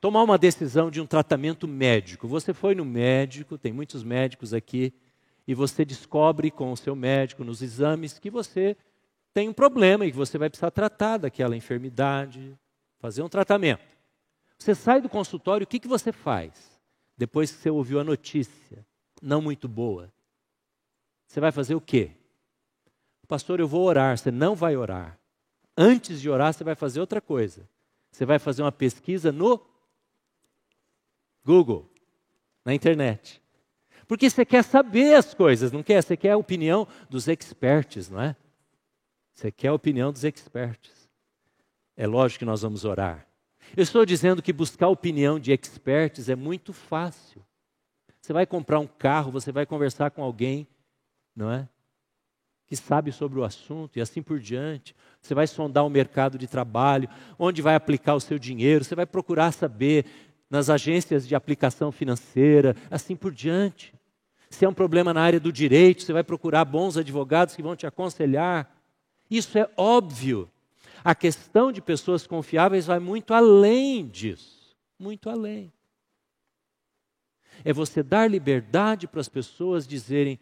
[0.00, 2.28] tomar uma decisão de um tratamento médico.
[2.28, 4.94] Você foi no médico, tem muitos médicos aqui,
[5.44, 8.76] e você descobre com o seu médico nos exames que você
[9.34, 12.56] tem um problema e que você vai precisar tratar daquela enfermidade,
[13.00, 13.90] fazer um tratamento.
[14.60, 16.78] Você sai do consultório, o que, que você faz?
[17.16, 18.86] Depois que você ouviu a notícia,
[19.22, 20.12] não muito boa.
[21.26, 22.10] Você vai fazer o quê?
[23.26, 24.18] Pastor, eu vou orar.
[24.18, 25.18] Você não vai orar.
[25.74, 27.66] Antes de orar, você vai fazer outra coisa.
[28.12, 29.64] Você vai fazer uma pesquisa no
[31.42, 31.90] Google,
[32.62, 33.40] na internet.
[34.06, 36.02] Porque você quer saber as coisas, não quer?
[36.02, 38.36] Você quer a opinião dos experts, não é?
[39.34, 41.08] Você quer a opinião dos experts.
[41.96, 43.29] É lógico que nós vamos orar.
[43.76, 47.42] Eu estou dizendo que buscar opinião de experts é muito fácil.
[48.20, 50.66] Você vai comprar um carro, você vai conversar com alguém,
[51.34, 51.68] não é?
[52.66, 54.94] Que sabe sobre o assunto e assim por diante.
[55.20, 57.08] Você vai sondar o mercado de trabalho,
[57.38, 60.04] onde vai aplicar o seu dinheiro, você vai procurar saber
[60.48, 63.94] nas agências de aplicação financeira, assim por diante.
[64.50, 67.76] Se é um problema na área do direito, você vai procurar bons advogados que vão
[67.76, 68.68] te aconselhar.
[69.30, 70.50] Isso é óbvio.
[71.02, 74.60] A questão de pessoas confiáveis vai muito além disso
[75.00, 75.72] muito além.
[77.64, 80.38] É você dar liberdade para as pessoas dizerem: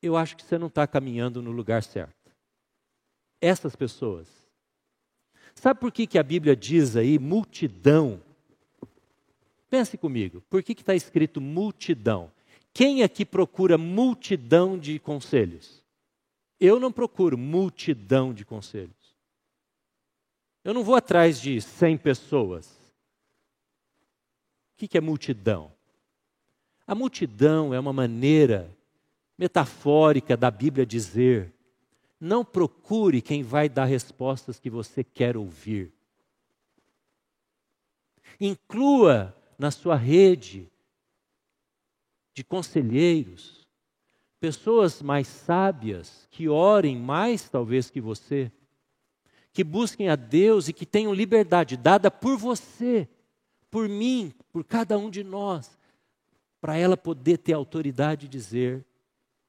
[0.00, 2.30] Eu acho que você não está caminhando no lugar certo.
[3.40, 4.28] Essas pessoas.
[5.54, 8.22] Sabe por que, que a Bíblia diz aí multidão?
[9.68, 12.30] Pense comigo, por que está escrito multidão?
[12.74, 15.82] Quem aqui procura multidão de conselhos?
[16.60, 19.01] Eu não procuro multidão de conselhos.
[20.64, 22.68] Eu não vou atrás de 100 pessoas.
[24.72, 25.72] O que é multidão?
[26.86, 28.76] A multidão é uma maneira
[29.36, 31.52] metafórica da Bíblia dizer:
[32.20, 35.92] não procure quem vai dar respostas que você quer ouvir.
[38.40, 40.70] Inclua na sua rede
[42.34, 43.66] de conselheiros
[44.40, 48.50] pessoas mais sábias que orem mais talvez que você
[49.52, 53.08] que busquem a Deus e que tenham liberdade dada por você,
[53.70, 55.78] por mim, por cada um de nós,
[56.60, 58.84] para ela poder ter autoridade de dizer: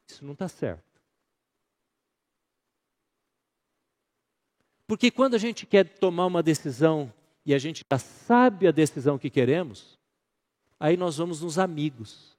[0.08, 0.84] isso não está certo.
[4.86, 7.12] Porque quando a gente quer tomar uma decisão
[7.46, 9.98] e a gente já sabe a decisão que queremos,
[10.80, 12.38] aí nós vamos nos amigos.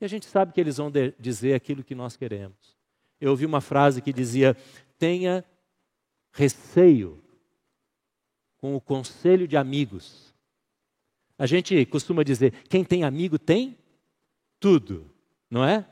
[0.00, 2.76] E a gente sabe que eles vão dizer aquilo que nós queremos.
[3.20, 4.56] Eu ouvi uma frase que dizia:
[4.98, 5.44] tenha
[6.32, 7.22] receio
[8.58, 10.34] com o conselho de amigos.
[11.38, 13.76] A gente costuma dizer: quem tem amigo tem
[14.58, 15.10] tudo,
[15.50, 15.86] não é?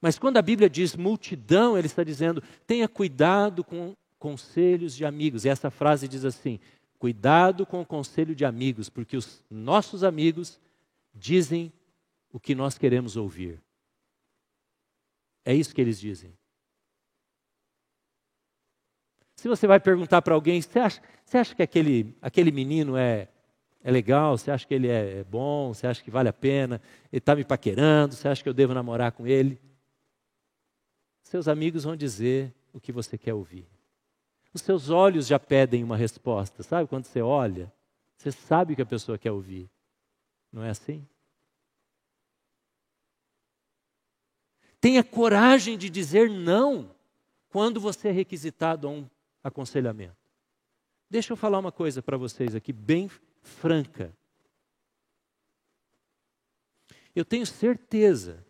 [0.00, 5.44] Mas quando a Bíblia diz multidão, ele está dizendo: tenha cuidado com conselhos de amigos.
[5.44, 6.58] E essa frase diz assim:
[6.98, 10.60] cuidado com o conselho de amigos, porque os nossos amigos
[11.14, 11.72] dizem
[12.32, 13.60] o que nós queremos ouvir.
[15.44, 16.32] É isso que eles dizem.
[19.36, 23.28] Se você vai perguntar para alguém, você acha, você acha que aquele, aquele menino é,
[23.84, 24.36] é legal?
[24.36, 25.74] Você acha que ele é, é bom?
[25.74, 26.80] Você acha que vale a pena?
[27.12, 28.14] Ele está me paquerando?
[28.14, 29.60] Você acha que eu devo namorar com ele?
[31.22, 33.68] Seus amigos vão dizer o que você quer ouvir.
[34.54, 36.62] Os seus olhos já pedem uma resposta.
[36.62, 37.70] Sabe quando você olha,
[38.16, 39.68] você sabe o que a pessoa quer ouvir.
[40.50, 41.06] Não é assim?
[44.80, 46.94] Tenha coragem de dizer não
[47.50, 49.06] quando você é requisitado a um
[49.46, 50.16] aconselhamento.
[51.08, 53.08] Deixa eu falar uma coisa para vocês aqui, bem
[53.40, 54.12] franca.
[57.14, 58.44] Eu tenho certeza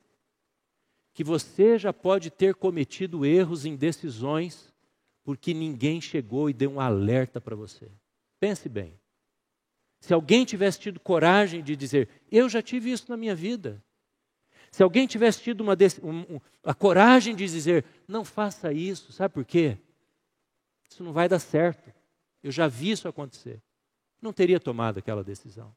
[1.12, 4.74] que você já pode ter cometido erros em decisões
[5.22, 7.90] porque ninguém chegou e deu um alerta para você.
[8.40, 8.98] Pense bem.
[10.00, 13.82] Se alguém tivesse tido coragem de dizer, eu já tive isso na minha vida.
[14.70, 19.44] Se alguém tivesse tido uma, um, a coragem de dizer, não faça isso, sabe por
[19.44, 19.78] quê?
[20.88, 21.92] Isso não vai dar certo.
[22.42, 23.62] Eu já vi isso acontecer.
[24.20, 25.74] Não teria tomado aquela decisão.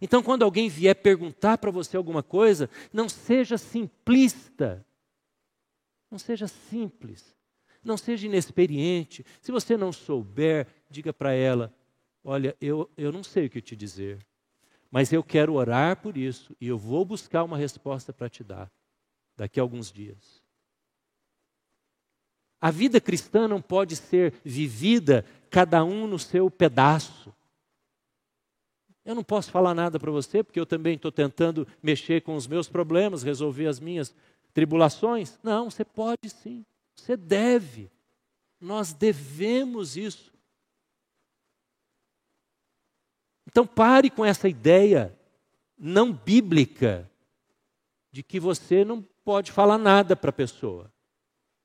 [0.00, 4.84] Então, quando alguém vier perguntar para você alguma coisa, não seja simplista.
[6.10, 7.36] Não seja simples.
[7.84, 9.24] Não seja inexperiente.
[9.40, 11.72] Se você não souber, diga para ela:
[12.24, 14.24] Olha, eu, eu não sei o que te dizer,
[14.90, 18.70] mas eu quero orar por isso e eu vou buscar uma resposta para te dar
[19.36, 20.41] daqui a alguns dias.
[22.62, 27.34] A vida cristã não pode ser vivida cada um no seu pedaço.
[29.04, 32.46] Eu não posso falar nada para você, porque eu também estou tentando mexer com os
[32.46, 34.14] meus problemas, resolver as minhas
[34.54, 35.36] tribulações.
[35.42, 37.90] Não, você pode sim, você deve.
[38.60, 40.32] Nós devemos isso.
[43.44, 45.18] Então pare com essa ideia
[45.76, 47.10] não bíblica
[48.12, 50.91] de que você não pode falar nada para a pessoa.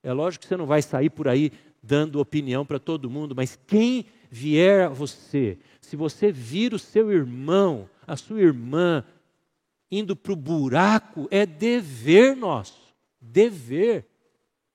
[0.08, 1.52] É lógico que você não vai sair por aí
[1.84, 7.12] dando opinião para todo mundo, mas quem vier a você, se você vir o seu
[7.12, 9.04] irmão, a sua irmã,
[9.92, 12.96] indo para o buraco, é dever nosso.
[13.20, 14.06] Dever.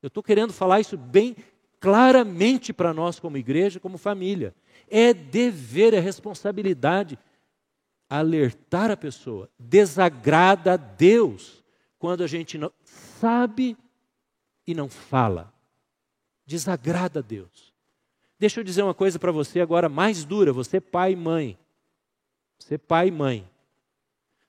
[0.02, 1.34] Eu estou querendo falar isso bem
[1.80, 4.54] claramente para nós, como igreja, como família.
[4.86, 7.18] É dever, é responsabilidade
[8.06, 9.48] alertar a pessoa.
[9.58, 11.64] Desagrada a Deus
[11.98, 13.78] quando a gente não sabe
[14.66, 15.52] e não fala.
[16.46, 17.72] Desagrada a Deus.
[18.38, 21.58] Deixa eu dizer uma coisa para você agora mais dura, você pai e mãe.
[22.58, 23.48] Você pai e mãe.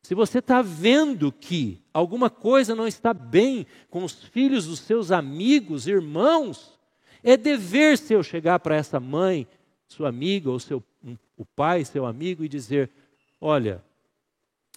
[0.01, 5.11] Se você está vendo que alguma coisa não está bem com os filhos dos seus
[5.11, 6.77] amigos, irmãos,
[7.23, 9.47] é dever seu chegar para essa mãe,
[9.87, 12.91] sua amiga, ou seu, um, o pai, seu amigo, e dizer:
[13.39, 13.83] Olha,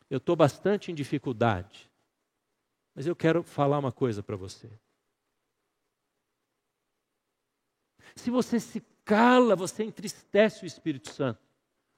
[0.09, 1.91] eu estou bastante em dificuldade,
[2.95, 4.71] mas eu quero falar uma coisa para você.
[8.17, 11.41] Se você se cala, você entristece o Espírito Santo.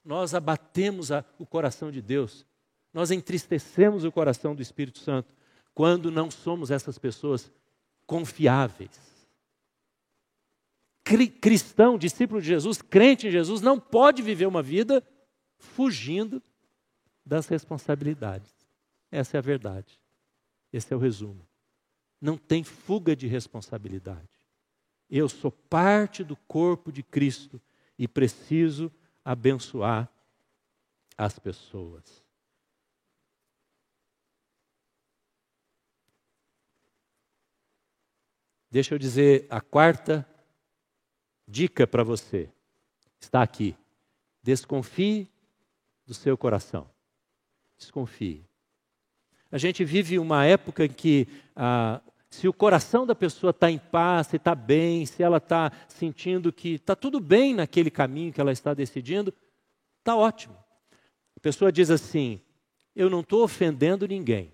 [0.04, 2.46] Nós abatemos a, o coração de Deus
[2.92, 5.34] nós entristecemos o coração do Espírito Santo
[5.74, 7.50] quando não somos essas pessoas
[8.06, 8.90] confiáveis.
[11.40, 15.06] Cristão, discípulo de Jesus, crente em Jesus, não pode viver uma vida
[15.56, 16.42] fugindo
[17.24, 18.52] das responsabilidades.
[19.10, 19.98] Essa é a verdade.
[20.72, 21.46] Esse é o resumo.
[22.20, 24.28] Não tem fuga de responsabilidade.
[25.10, 27.60] Eu sou parte do corpo de Cristo
[27.98, 28.92] e preciso
[29.24, 30.08] abençoar
[31.16, 32.24] as pessoas.
[38.70, 40.28] Deixa eu dizer a quarta
[41.46, 42.50] dica para você.
[43.18, 43.74] Está aqui.
[44.42, 45.28] Desconfie
[46.06, 46.88] do seu coração.
[47.78, 48.44] Desconfie.
[49.50, 53.78] A gente vive uma época em que, ah, se o coração da pessoa está em
[53.78, 58.40] paz, se está bem, se ela está sentindo que está tudo bem naquele caminho que
[58.40, 59.32] ela está decidindo,
[59.98, 60.56] está ótimo.
[61.36, 62.40] A pessoa diz assim:
[62.94, 64.52] Eu não estou ofendendo ninguém,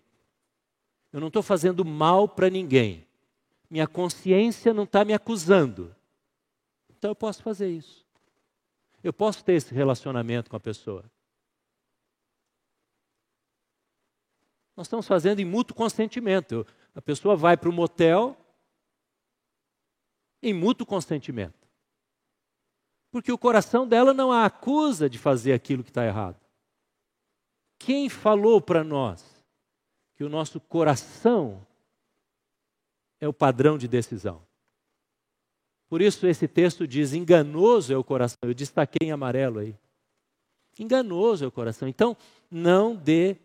[1.13, 3.05] eu não estou fazendo mal para ninguém,
[3.69, 5.95] minha consciência não está me acusando.
[6.89, 8.05] Então eu posso fazer isso.
[9.03, 11.05] Eu posso ter esse relacionamento com a pessoa.
[14.77, 16.67] Nós estamos fazendo em mútuo consentimento.
[16.95, 18.37] A pessoa vai para o motel
[20.43, 21.67] em mútuo consentimento.
[23.11, 26.39] Porque o coração dela não a acusa de fazer aquilo que está errado.
[27.79, 29.43] Quem falou para nós
[30.15, 31.67] que o nosso coração
[33.21, 34.43] é o padrão de decisão.
[35.89, 38.39] Por isso esse texto diz: enganoso é o coração.
[38.43, 39.77] Eu destaquei em amarelo aí.
[40.79, 41.87] Enganoso é o coração.
[41.87, 42.17] Então,
[42.51, 43.37] não dê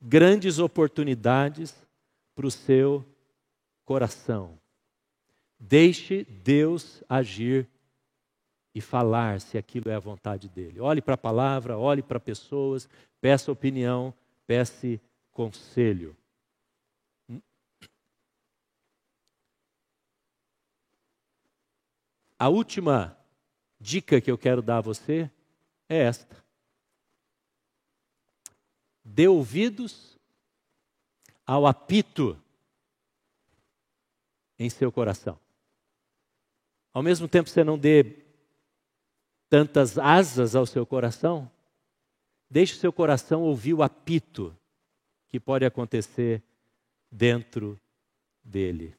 [0.00, 1.74] grandes oportunidades
[2.38, 3.04] para o seu
[3.84, 4.60] coração.
[5.58, 7.68] Deixe Deus agir
[8.72, 10.78] e falar se aquilo é a vontade dele.
[10.78, 12.88] Olhe para a palavra, olhe para pessoas,
[13.20, 14.14] peça opinião,
[14.46, 15.00] peça
[15.32, 16.16] conselho.
[22.38, 23.18] A última
[23.80, 25.28] dica que eu quero dar a você
[25.88, 26.36] é esta.
[29.04, 30.17] Dê ouvidos
[31.48, 32.38] ao apito
[34.58, 35.40] em seu coração.
[36.92, 38.16] Ao mesmo tempo você não dê
[39.48, 41.50] tantas asas ao seu coração,
[42.50, 44.54] deixe o seu coração ouvir o apito
[45.26, 46.42] que pode acontecer
[47.10, 47.80] dentro
[48.44, 48.94] dele.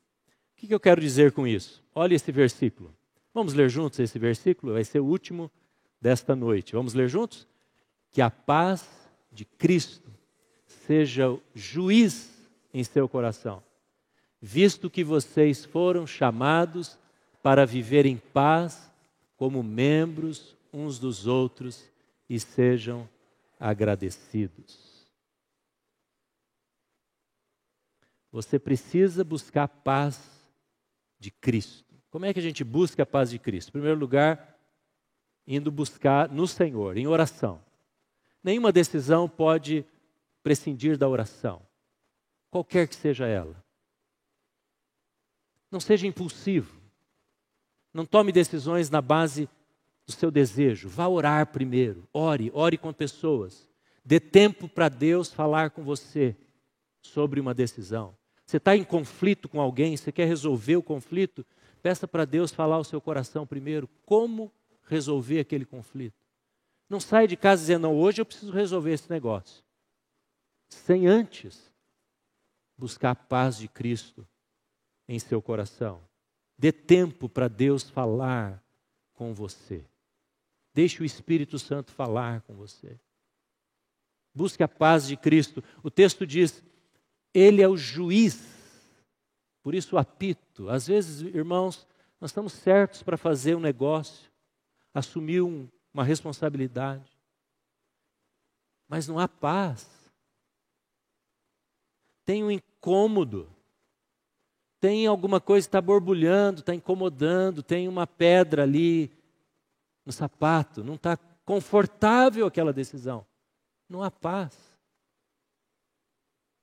[0.54, 1.84] O que eu quero dizer com isso?
[1.94, 2.92] Olha esse versículo.
[3.32, 4.74] Vamos ler juntos esse versículo?
[4.74, 5.52] Vai ser o último
[6.02, 6.74] desta noite.
[6.74, 7.48] Vamos ler juntos?
[8.10, 8.90] Que a paz
[9.32, 10.12] de Cristo
[10.66, 12.39] seja juiz
[12.74, 13.64] em seu coração,
[14.42, 16.98] visto que vocês foram chamados
[17.42, 18.92] para viver em paz
[19.38, 21.90] como membros uns dos outros
[22.30, 23.10] e sejam
[23.60, 25.08] agradecidos.
[28.32, 30.22] Você precisa buscar a paz
[31.20, 31.96] de Cristo.
[32.12, 33.70] Como é que a gente busca a paz de Cristo?
[33.70, 34.58] Em primeiro lugar,
[35.48, 37.60] indo buscar no Senhor, em oração.
[38.44, 39.86] Nenhuma decisão pode
[40.44, 41.62] prescindir da oração,
[42.50, 43.64] qualquer que seja ela.
[45.72, 46.80] Não seja impulsivo.
[47.94, 49.50] Não tome decisões na base
[50.06, 50.90] do seu desejo.
[50.90, 52.08] Vá orar primeiro.
[52.14, 53.70] Ore, ore com pessoas.
[54.04, 56.36] Dê tempo para Deus falar com você
[57.02, 58.16] sobre uma decisão.
[58.46, 61.46] Você está em conflito com alguém, você quer resolver o conflito,
[61.82, 64.52] Peça para Deus falar ao seu coração primeiro como
[64.88, 66.18] resolver aquele conflito.
[66.90, 69.64] Não saia de casa dizendo, não, hoje eu preciso resolver esse negócio.
[70.68, 71.69] Sem antes
[72.80, 74.28] buscar a paz de Cristo
[75.08, 76.02] em seu coração.
[76.58, 78.64] Dê tempo para Deus falar
[79.14, 79.86] com você.
[80.74, 83.00] Deixe o Espírito Santo falar com você.
[84.34, 85.64] Busque a paz de Cristo.
[85.84, 86.64] O texto diz:
[87.34, 88.58] Ele é o juiz.
[89.62, 90.70] Por isso, o apito.
[90.70, 91.88] Às vezes, irmãos,
[92.20, 94.32] nós estamos certos para fazer um negócio,
[94.94, 97.12] assumir um, uma responsabilidade,
[98.88, 99.99] mas não há paz.
[102.30, 103.50] Tem um incômodo
[104.80, 109.12] tem alguma coisa que está borbulhando, está incomodando, tem uma pedra ali
[110.06, 113.26] no sapato, não está confortável aquela decisão.
[113.90, 114.56] Não há paz.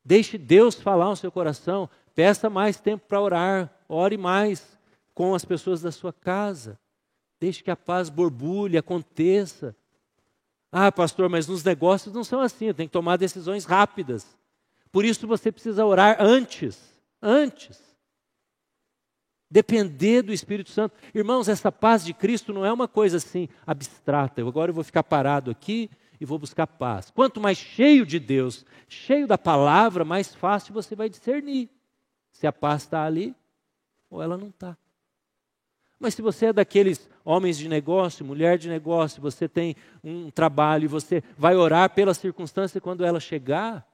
[0.02, 4.78] Deixe Deus falar no seu coração, peça mais tempo para orar, ore mais
[5.12, 6.78] com as pessoas da sua casa.
[7.38, 9.76] Deixe que a paz borbulhe, aconteça.
[10.72, 14.38] Ah, pastor, mas nos negócios não são assim, tem que tomar decisões rápidas.
[14.97, 16.80] Por isso você precisa orar antes,
[17.20, 17.78] antes.
[19.51, 20.97] Depender do Espírito Santo.
[21.14, 24.40] Irmãos, essa paz de Cristo não é uma coisa assim abstrata.
[24.40, 27.11] Eu agora eu vou ficar parado aqui e vou buscar paz.
[27.11, 31.68] Quanto mais cheio de Deus, cheio da palavra, mais fácil você vai discernir
[32.32, 33.34] se a paz está ali
[34.09, 34.78] ou ela não está.
[36.01, 40.84] Mas se você é daqueles homens de negócio, mulher de negócio, você tem um trabalho
[40.84, 43.86] e você vai orar pela circunstância quando ela chegar,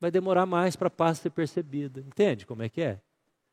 [0.00, 2.00] vai demorar mais para a paz ser percebida.
[2.00, 3.00] Entende como é que é?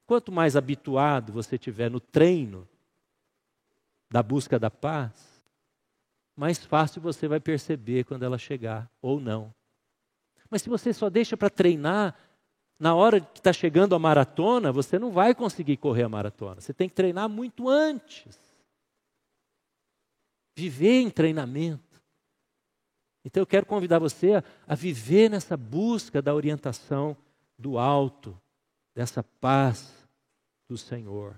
[0.06, 2.68] Quanto mais habituado você tiver no treino
[4.10, 5.42] da busca da paz,
[6.36, 9.54] mais fácil você vai perceber quando ela chegar ou não.
[10.50, 12.16] Mas se você só deixa para treinar,
[12.80, 16.62] na hora que está chegando a maratona, você não vai conseguir correr a maratona.
[16.62, 18.40] Você tem que treinar muito antes.
[20.56, 21.87] Viver em treinamento.
[23.28, 27.16] Então eu quero convidar você a, viver nessa busca da orientação
[27.60, 28.40] do alto,
[28.96, 30.08] dessa paz,
[30.66, 31.38] do Senhor.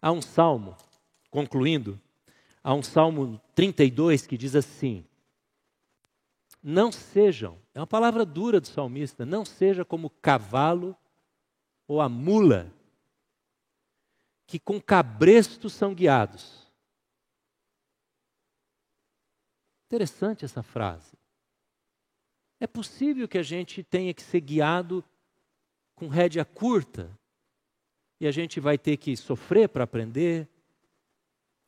[0.00, 0.76] Há um salmo,
[1.28, 2.00] concluindo,
[2.62, 5.04] há um salmo 32 que diz assim:
[6.62, 10.96] Não sejam, é uma palavra dura do salmista, não seja como o cavalo
[11.88, 12.72] ou a mula,
[14.46, 16.65] que com cabrestos são guiados.
[19.86, 21.16] Interessante essa frase.
[22.58, 25.04] É possível que a gente tenha que ser guiado
[25.94, 27.10] com rédea curta
[28.20, 30.48] e a gente vai ter que sofrer para aprender,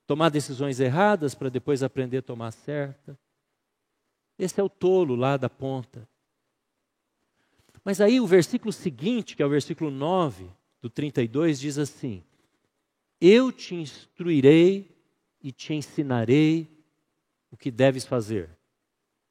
[0.07, 3.19] tomar decisões erradas para depois aprender a tomar certa.
[4.39, 6.09] Esse é o tolo lá da ponta.
[7.85, 10.51] Mas aí o versículo seguinte, que é o versículo 9
[10.81, 12.25] do 32, diz assim:
[13.21, 14.91] Eu te instruirei
[15.43, 16.78] e te ensinarei
[17.51, 18.59] o que deves fazer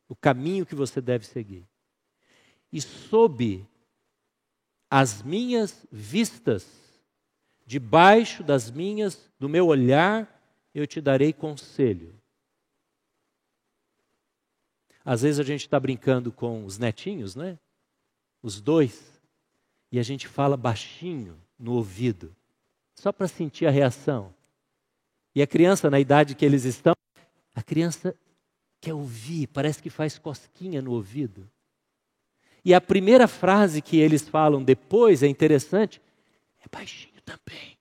[0.08, 1.68] o caminho que você deve seguir.
[2.72, 3.66] E sob
[4.90, 6.66] as minhas vistas,
[7.66, 10.34] debaixo das minhas, do meu olhar,
[10.74, 12.18] eu te darei conselho.
[15.04, 17.58] Às vezes a gente está brincando com os netinhos, né?
[18.42, 19.22] Os dois,
[19.92, 22.36] e a gente fala baixinho no ouvido,
[22.94, 24.34] só para sentir a reação.
[25.34, 26.97] E a criança, na idade que eles estão,
[27.58, 28.16] a criança
[28.80, 31.50] quer ouvir, parece que faz cosquinha no ouvido.
[32.64, 36.00] E a primeira frase que eles falam depois é interessante,
[36.64, 37.76] é baixinho também.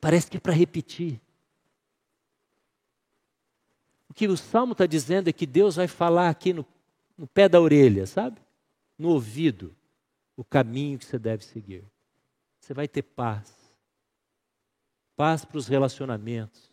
[0.00, 1.20] Parece que é para repetir.
[4.08, 6.64] O que o salmo está dizendo é que Deus vai falar aqui no,
[7.18, 8.40] no pé da orelha, sabe?
[8.96, 9.76] No ouvido,
[10.34, 11.84] o caminho que você deve seguir.
[12.58, 13.54] Você vai ter paz.
[15.14, 16.65] Paz para os relacionamentos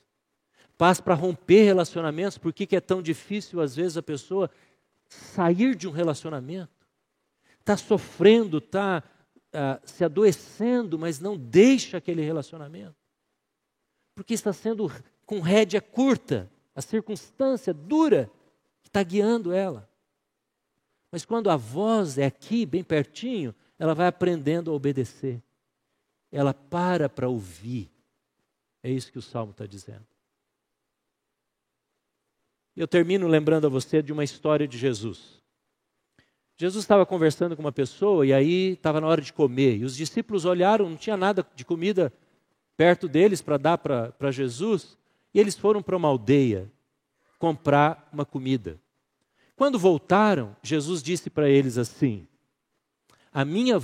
[0.78, 2.38] paz para romper relacionamentos.
[2.38, 4.50] Por que, que é tão difícil, às vezes, a pessoa
[5.08, 6.72] sair de um relacionamento?
[7.60, 9.04] Está sofrendo, está
[9.54, 12.96] uh, se adoecendo, mas não deixa aquele relacionamento.
[14.16, 14.92] Porque está sendo
[15.26, 18.30] com rédea curta, a circunstância dura
[18.82, 19.90] que está guiando ela.
[21.12, 25.42] Mas quando a voz é aqui, bem pertinho, ela vai aprendendo a obedecer.
[26.32, 27.92] Ela para para ouvir.
[28.82, 30.06] É isso que o Salmo está dizendo.
[32.76, 35.42] Eu termino lembrando a você de uma história de Jesus.
[36.58, 39.78] Jesus estava conversando com uma pessoa e aí estava na hora de comer.
[39.78, 42.12] E os discípulos olharam, não tinha nada de comida
[42.76, 44.98] perto deles para dar para Jesus.
[45.34, 46.72] E eles foram para uma aldeia
[47.38, 48.80] comprar uma comida.
[49.56, 52.28] Quando voltaram, Jesus disse para eles assim:
[53.32, 53.82] A minha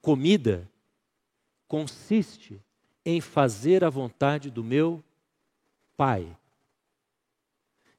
[0.00, 0.68] comida
[1.68, 2.60] consiste
[3.04, 5.02] em fazer a vontade do meu
[5.96, 6.36] Pai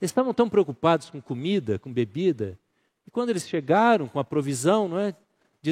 [0.05, 2.59] Estavam tão preocupados com comida, com bebida,
[3.05, 5.15] E quando eles chegaram com a provisão, não é?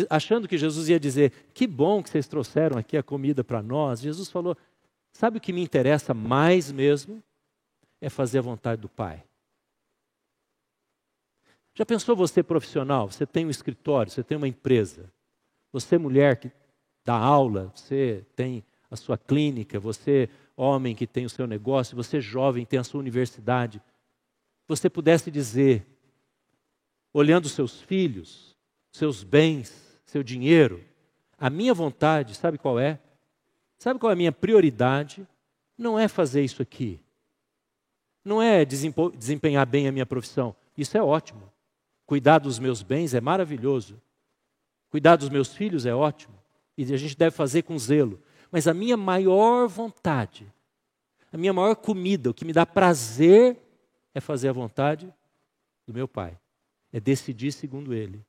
[0.09, 4.01] achando que Jesus ia dizer: Que bom que vocês trouxeram aqui a comida para nós.
[4.01, 4.55] Jesus falou:
[5.11, 7.21] Sabe o que me interessa mais mesmo?
[7.99, 9.23] É fazer a vontade do Pai.
[11.73, 13.09] Já pensou você profissional?
[13.09, 15.11] Você tem um escritório, você tem uma empresa.
[15.71, 16.51] Você, mulher que
[17.05, 22.19] dá aula, você tem a sua clínica, você, homem que tem o seu negócio, você,
[22.19, 23.81] jovem, tem a sua universidade.
[24.67, 25.85] Você pudesse dizer,
[27.13, 28.55] olhando seus filhos,
[28.91, 30.83] seus bens, seu dinheiro,
[31.37, 32.99] a minha vontade, sabe qual é?
[33.77, 35.27] Sabe qual é a minha prioridade?
[35.77, 36.99] Não é fazer isso aqui.
[38.23, 40.55] Não é desempenhar bem a minha profissão.
[40.77, 41.51] Isso é ótimo.
[42.05, 43.99] Cuidar dos meus bens é maravilhoso.
[44.89, 46.37] Cuidar dos meus filhos é ótimo.
[46.77, 48.21] E a gente deve fazer com zelo.
[48.51, 50.45] Mas a minha maior vontade,
[51.31, 53.57] a minha maior comida, o que me dá prazer
[54.13, 55.13] é fazer a vontade
[55.85, 56.37] do meu Pai.
[56.91, 58.25] É decidir segundo Ele, o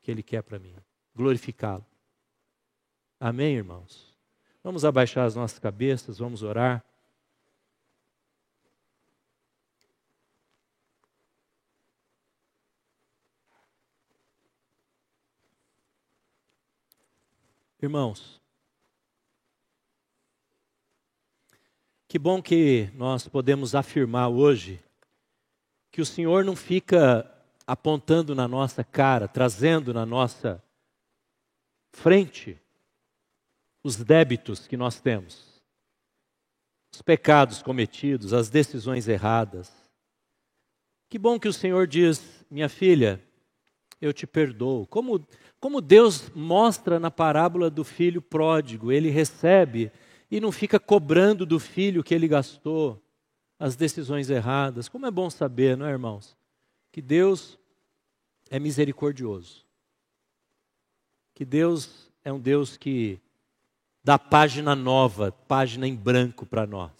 [0.00, 0.74] que Ele quer para mim.
[1.14, 1.84] Glorificá-lo.
[3.18, 4.16] Amém, irmãos?
[4.62, 6.84] Vamos abaixar as nossas cabeças, vamos orar.
[17.82, 18.38] Irmãos,
[22.06, 24.82] que bom que nós podemos afirmar hoje
[25.90, 27.28] que o Senhor não fica
[27.66, 30.62] apontando na nossa cara, trazendo na nossa
[31.92, 32.58] frente
[33.82, 35.62] os débitos que nós temos,
[36.92, 39.72] os pecados cometidos, as decisões erradas.
[41.08, 43.22] Que bom que o Senhor diz, minha filha,
[44.00, 44.86] eu te perdoo.
[44.86, 45.26] Como,
[45.58, 49.90] como Deus mostra na parábola do filho pródigo, ele recebe
[50.30, 53.02] e não fica cobrando do filho que ele gastou
[53.60, 54.88] as decisões erradas.
[54.88, 56.34] Como é bom saber, não é, irmãos?
[56.90, 57.58] Que Deus
[58.48, 59.66] é misericordioso.
[61.34, 63.20] Que Deus é um Deus que
[64.02, 66.90] dá página nova, página em branco para nós.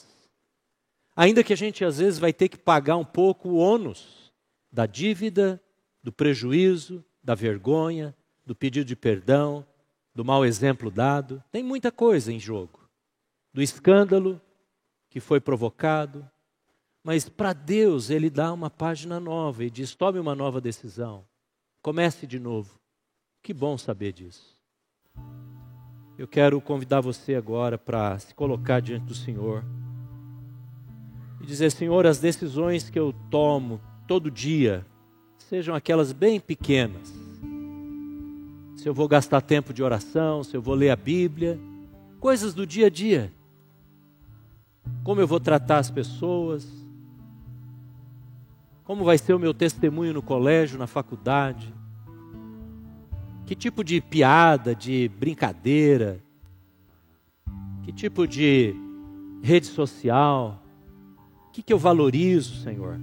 [1.17, 4.31] Ainda que a gente às vezes vai ter que pagar um pouco o ônus
[4.71, 5.61] da dívida,
[6.03, 9.67] do prejuízo, da vergonha, do pedido de perdão,
[10.15, 11.43] do mau exemplo dado.
[11.51, 12.89] Tem muita coisa em jogo.
[13.53, 14.41] Do escândalo
[15.09, 16.31] que foi provocado.
[17.03, 21.25] Mas para Deus, Ele dá uma página nova e diz: tome uma nova decisão.
[21.83, 22.79] Comece de novo.
[23.43, 24.55] Que bom saber disso.
[26.19, 29.65] Eu quero convidar você agora para se colocar diante do Senhor
[31.41, 34.85] e dizer: Senhor, as decisões que eu tomo todo dia,
[35.39, 37.13] sejam aquelas bem pequenas.
[38.77, 41.59] Se eu vou gastar tempo de oração, se eu vou ler a Bíblia,
[42.19, 43.33] coisas do dia a dia.
[45.03, 46.80] Como eu vou tratar as pessoas,
[48.91, 51.73] como vai ser o meu testemunho no colégio, na faculdade,
[53.47, 56.21] que tipo de piada, de brincadeira,
[57.85, 58.75] que tipo de
[59.45, 60.61] rede social,
[61.47, 62.99] o que, que eu valorizo, Senhor?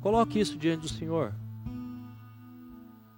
[0.00, 1.32] Coloque isso diante do Senhor.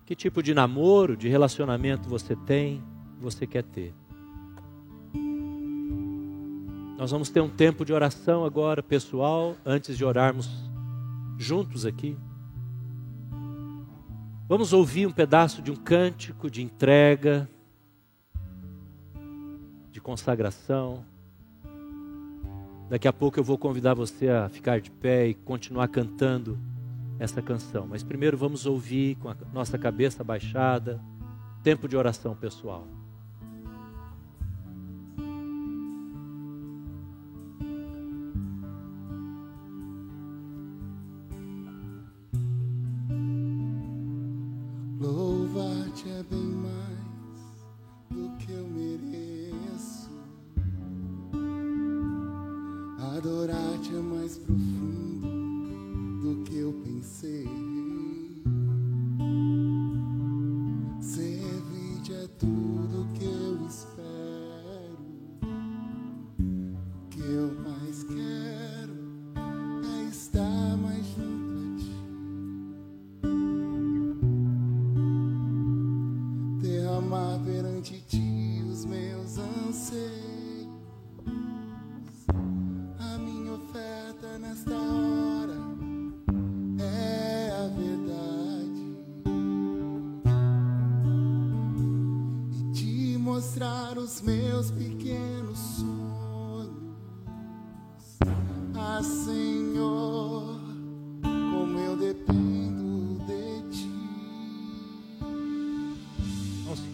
[0.05, 2.83] Que tipo de namoro, de relacionamento você tem,
[3.19, 3.95] você quer ter?
[6.99, 10.74] Nós vamos ter um tempo de oração agora, pessoal, antes de orarmos
[11.39, 12.17] juntos aqui.
[14.47, 17.49] Vamos ouvir um pedaço de um cântico de entrega,
[19.91, 21.05] de consagração.
[22.91, 26.59] Daqui a pouco eu vou convidar você a ficar de pé e continuar cantando
[27.19, 27.87] essa canção.
[27.87, 31.01] Mas primeiro vamos ouvir com a nossa cabeça baixada,
[31.63, 32.87] tempo de oração pessoal.
[45.95, 47.14] Senhor, como eu dependo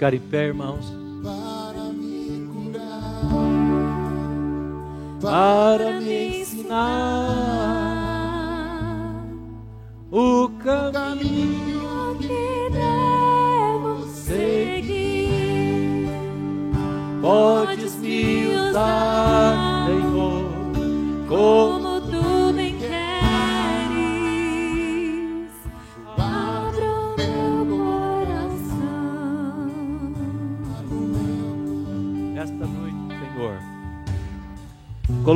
[0.01, 0.87] ficar em pé, irmãos.
[1.23, 3.29] para me curar,
[5.21, 7.30] Para me ensinar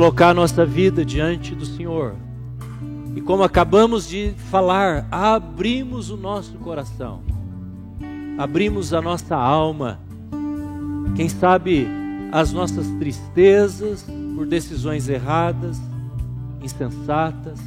[0.05, 2.13] Colocar nossa vida diante do Senhor.
[3.15, 7.23] E como acabamos de falar, abrimos o nosso coração.
[8.37, 9.99] Abrimos a nossa alma.
[11.15, 11.87] Quem sabe
[12.31, 15.81] as nossas tristezas por decisões erradas,
[16.61, 17.59] insensatas,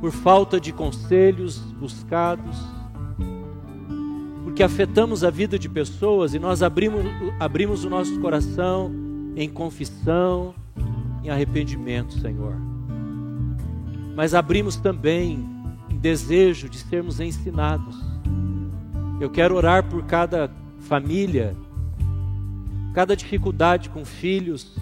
[0.00, 2.56] por falta de conselhos buscados,
[4.44, 7.04] porque afetamos a vida de pessoas e nós abrimos,
[7.38, 8.90] abrimos o nosso coração
[9.36, 10.54] em confissão,
[11.26, 12.54] em arrependimento, Senhor.
[14.14, 15.44] Mas abrimos também
[15.90, 17.96] em desejo de sermos ensinados.
[19.20, 20.50] Eu quero orar por cada
[20.80, 21.56] família,
[22.94, 24.76] cada dificuldade com filhos,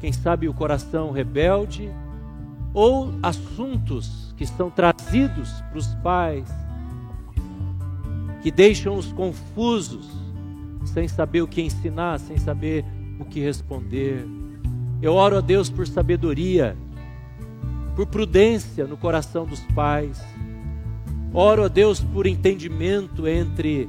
[0.00, 1.90] quem sabe o coração rebelde,
[2.74, 6.48] ou assuntos que são trazidos para os pais,
[8.42, 10.06] que deixam-os confusos,
[10.84, 12.84] sem saber o que ensinar, sem saber
[13.18, 14.26] o que responder.
[15.02, 16.76] Eu oro a Deus por sabedoria,
[17.94, 20.22] por prudência no coração dos pais.
[21.32, 23.88] Oro a Deus por entendimento entre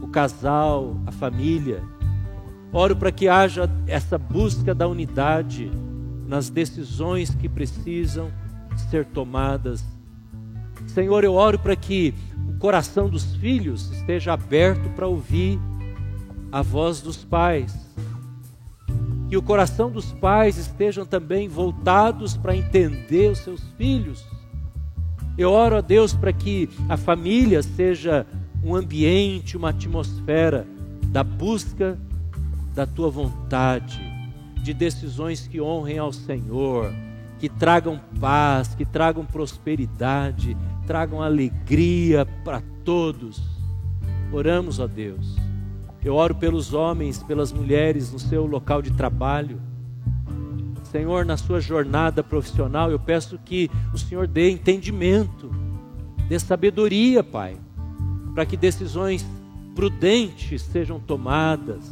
[0.00, 1.82] o casal, a família.
[2.72, 5.70] Oro para que haja essa busca da unidade
[6.26, 8.30] nas decisões que precisam
[8.90, 9.84] ser tomadas.
[10.86, 12.14] Senhor, eu oro para que
[12.48, 15.58] o coração dos filhos esteja aberto para ouvir
[16.52, 17.87] a voz dos pais.
[19.28, 24.26] Que o coração dos pais estejam também voltados para entender os seus filhos.
[25.36, 28.26] Eu oro a Deus para que a família seja
[28.62, 30.66] um ambiente, uma atmosfera
[31.06, 31.98] da busca
[32.74, 34.00] da tua vontade,
[34.62, 36.92] de decisões que honrem ao Senhor,
[37.38, 40.56] que tragam paz, que tragam prosperidade,
[40.86, 43.42] tragam alegria para todos.
[44.32, 45.47] Oramos a Deus.
[46.04, 49.60] Eu oro pelos homens, pelas mulheres no seu local de trabalho.
[50.84, 55.50] Senhor, na sua jornada profissional, eu peço que o Senhor dê entendimento,
[56.28, 57.56] dê sabedoria, Pai,
[58.34, 59.26] para que decisões
[59.74, 61.84] prudentes sejam tomadas,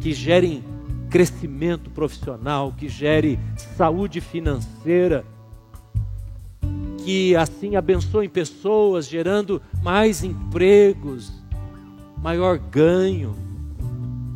[0.00, 0.64] que gerem
[1.10, 3.38] crescimento profissional, que gere
[3.76, 5.24] saúde financeira,
[7.04, 11.32] que assim abençoem pessoas, gerando mais empregos,
[12.22, 13.47] maior ganho.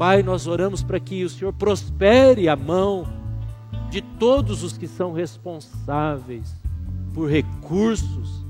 [0.02, 3.06] Pai, nós oramos para que o Senhor prospere a mão
[3.88, 6.56] de todos os que são responsáveis
[7.14, 8.44] por recursos,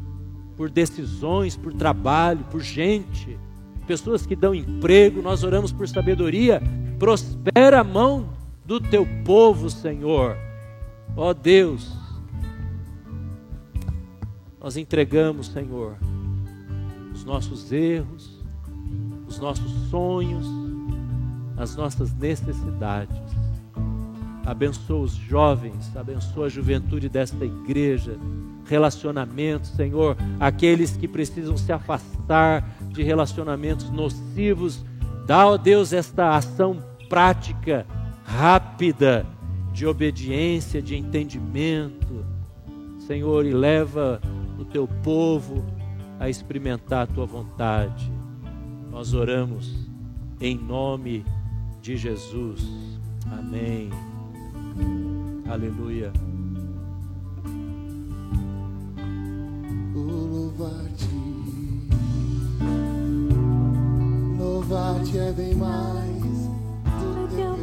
[0.57, 3.39] por decisões, por trabalho, por gente,
[3.87, 5.21] pessoas que dão emprego.
[5.21, 6.63] Nós oramos por sabedoria.
[6.99, 8.31] Prospera a mão
[8.65, 10.39] do teu povo, Senhor.
[11.15, 11.93] Ó Deus,
[14.59, 15.99] nós entregamos, Senhor,
[17.13, 18.41] os nossos erros,
[19.29, 20.62] os nossos sonhos,
[21.57, 23.17] as nossas necessidades.
[24.45, 28.19] Abençoa os jovens, abençoa a juventude desta igreja,
[28.67, 34.85] relacionamentos, Senhor, aqueles que precisam se afastar de relacionamentos nocivos.
[35.27, 37.87] Dá, ó Deus, esta ação prática,
[38.25, 39.25] rápida,
[39.73, 42.25] de obediência, de entendimento,
[43.07, 44.21] Senhor, e leva
[44.59, 45.65] o teu povo
[46.21, 48.13] a experimentar a tua vontade.
[48.91, 49.89] Nós oramos
[50.41, 51.42] em nome de
[51.83, 52.61] Jesus.
[53.31, 53.91] Amém.
[55.51, 56.13] Aleluia.
[59.95, 61.09] louvar-te.
[64.39, 66.23] Louvar-te é bem mais
[67.01, 67.63] do que eu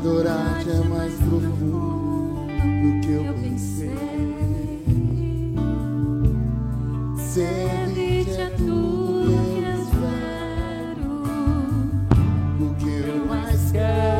[0.00, 3.90] adorar-te é mais profundo do que eu Eu pensei.
[7.16, 8.99] Servir-te é é tudo
[13.72, 14.19] Eu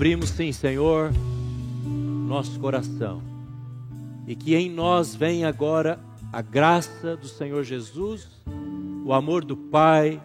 [0.00, 1.12] Abrimos sim, Senhor,
[2.26, 3.22] nosso coração.
[4.26, 6.00] E que em nós venha agora
[6.32, 8.26] a graça do Senhor Jesus,
[9.04, 10.18] o amor do Pai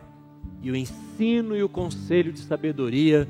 [0.62, 3.28] e o ensino e o conselho de sabedoria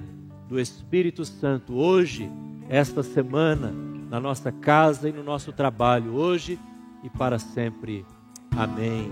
[0.47, 2.29] do Espírito Santo hoje,
[2.69, 3.73] esta semana,
[4.07, 6.59] na nossa casa e no nosso trabalho, hoje
[7.03, 8.05] e para sempre.
[8.55, 9.09] Amém.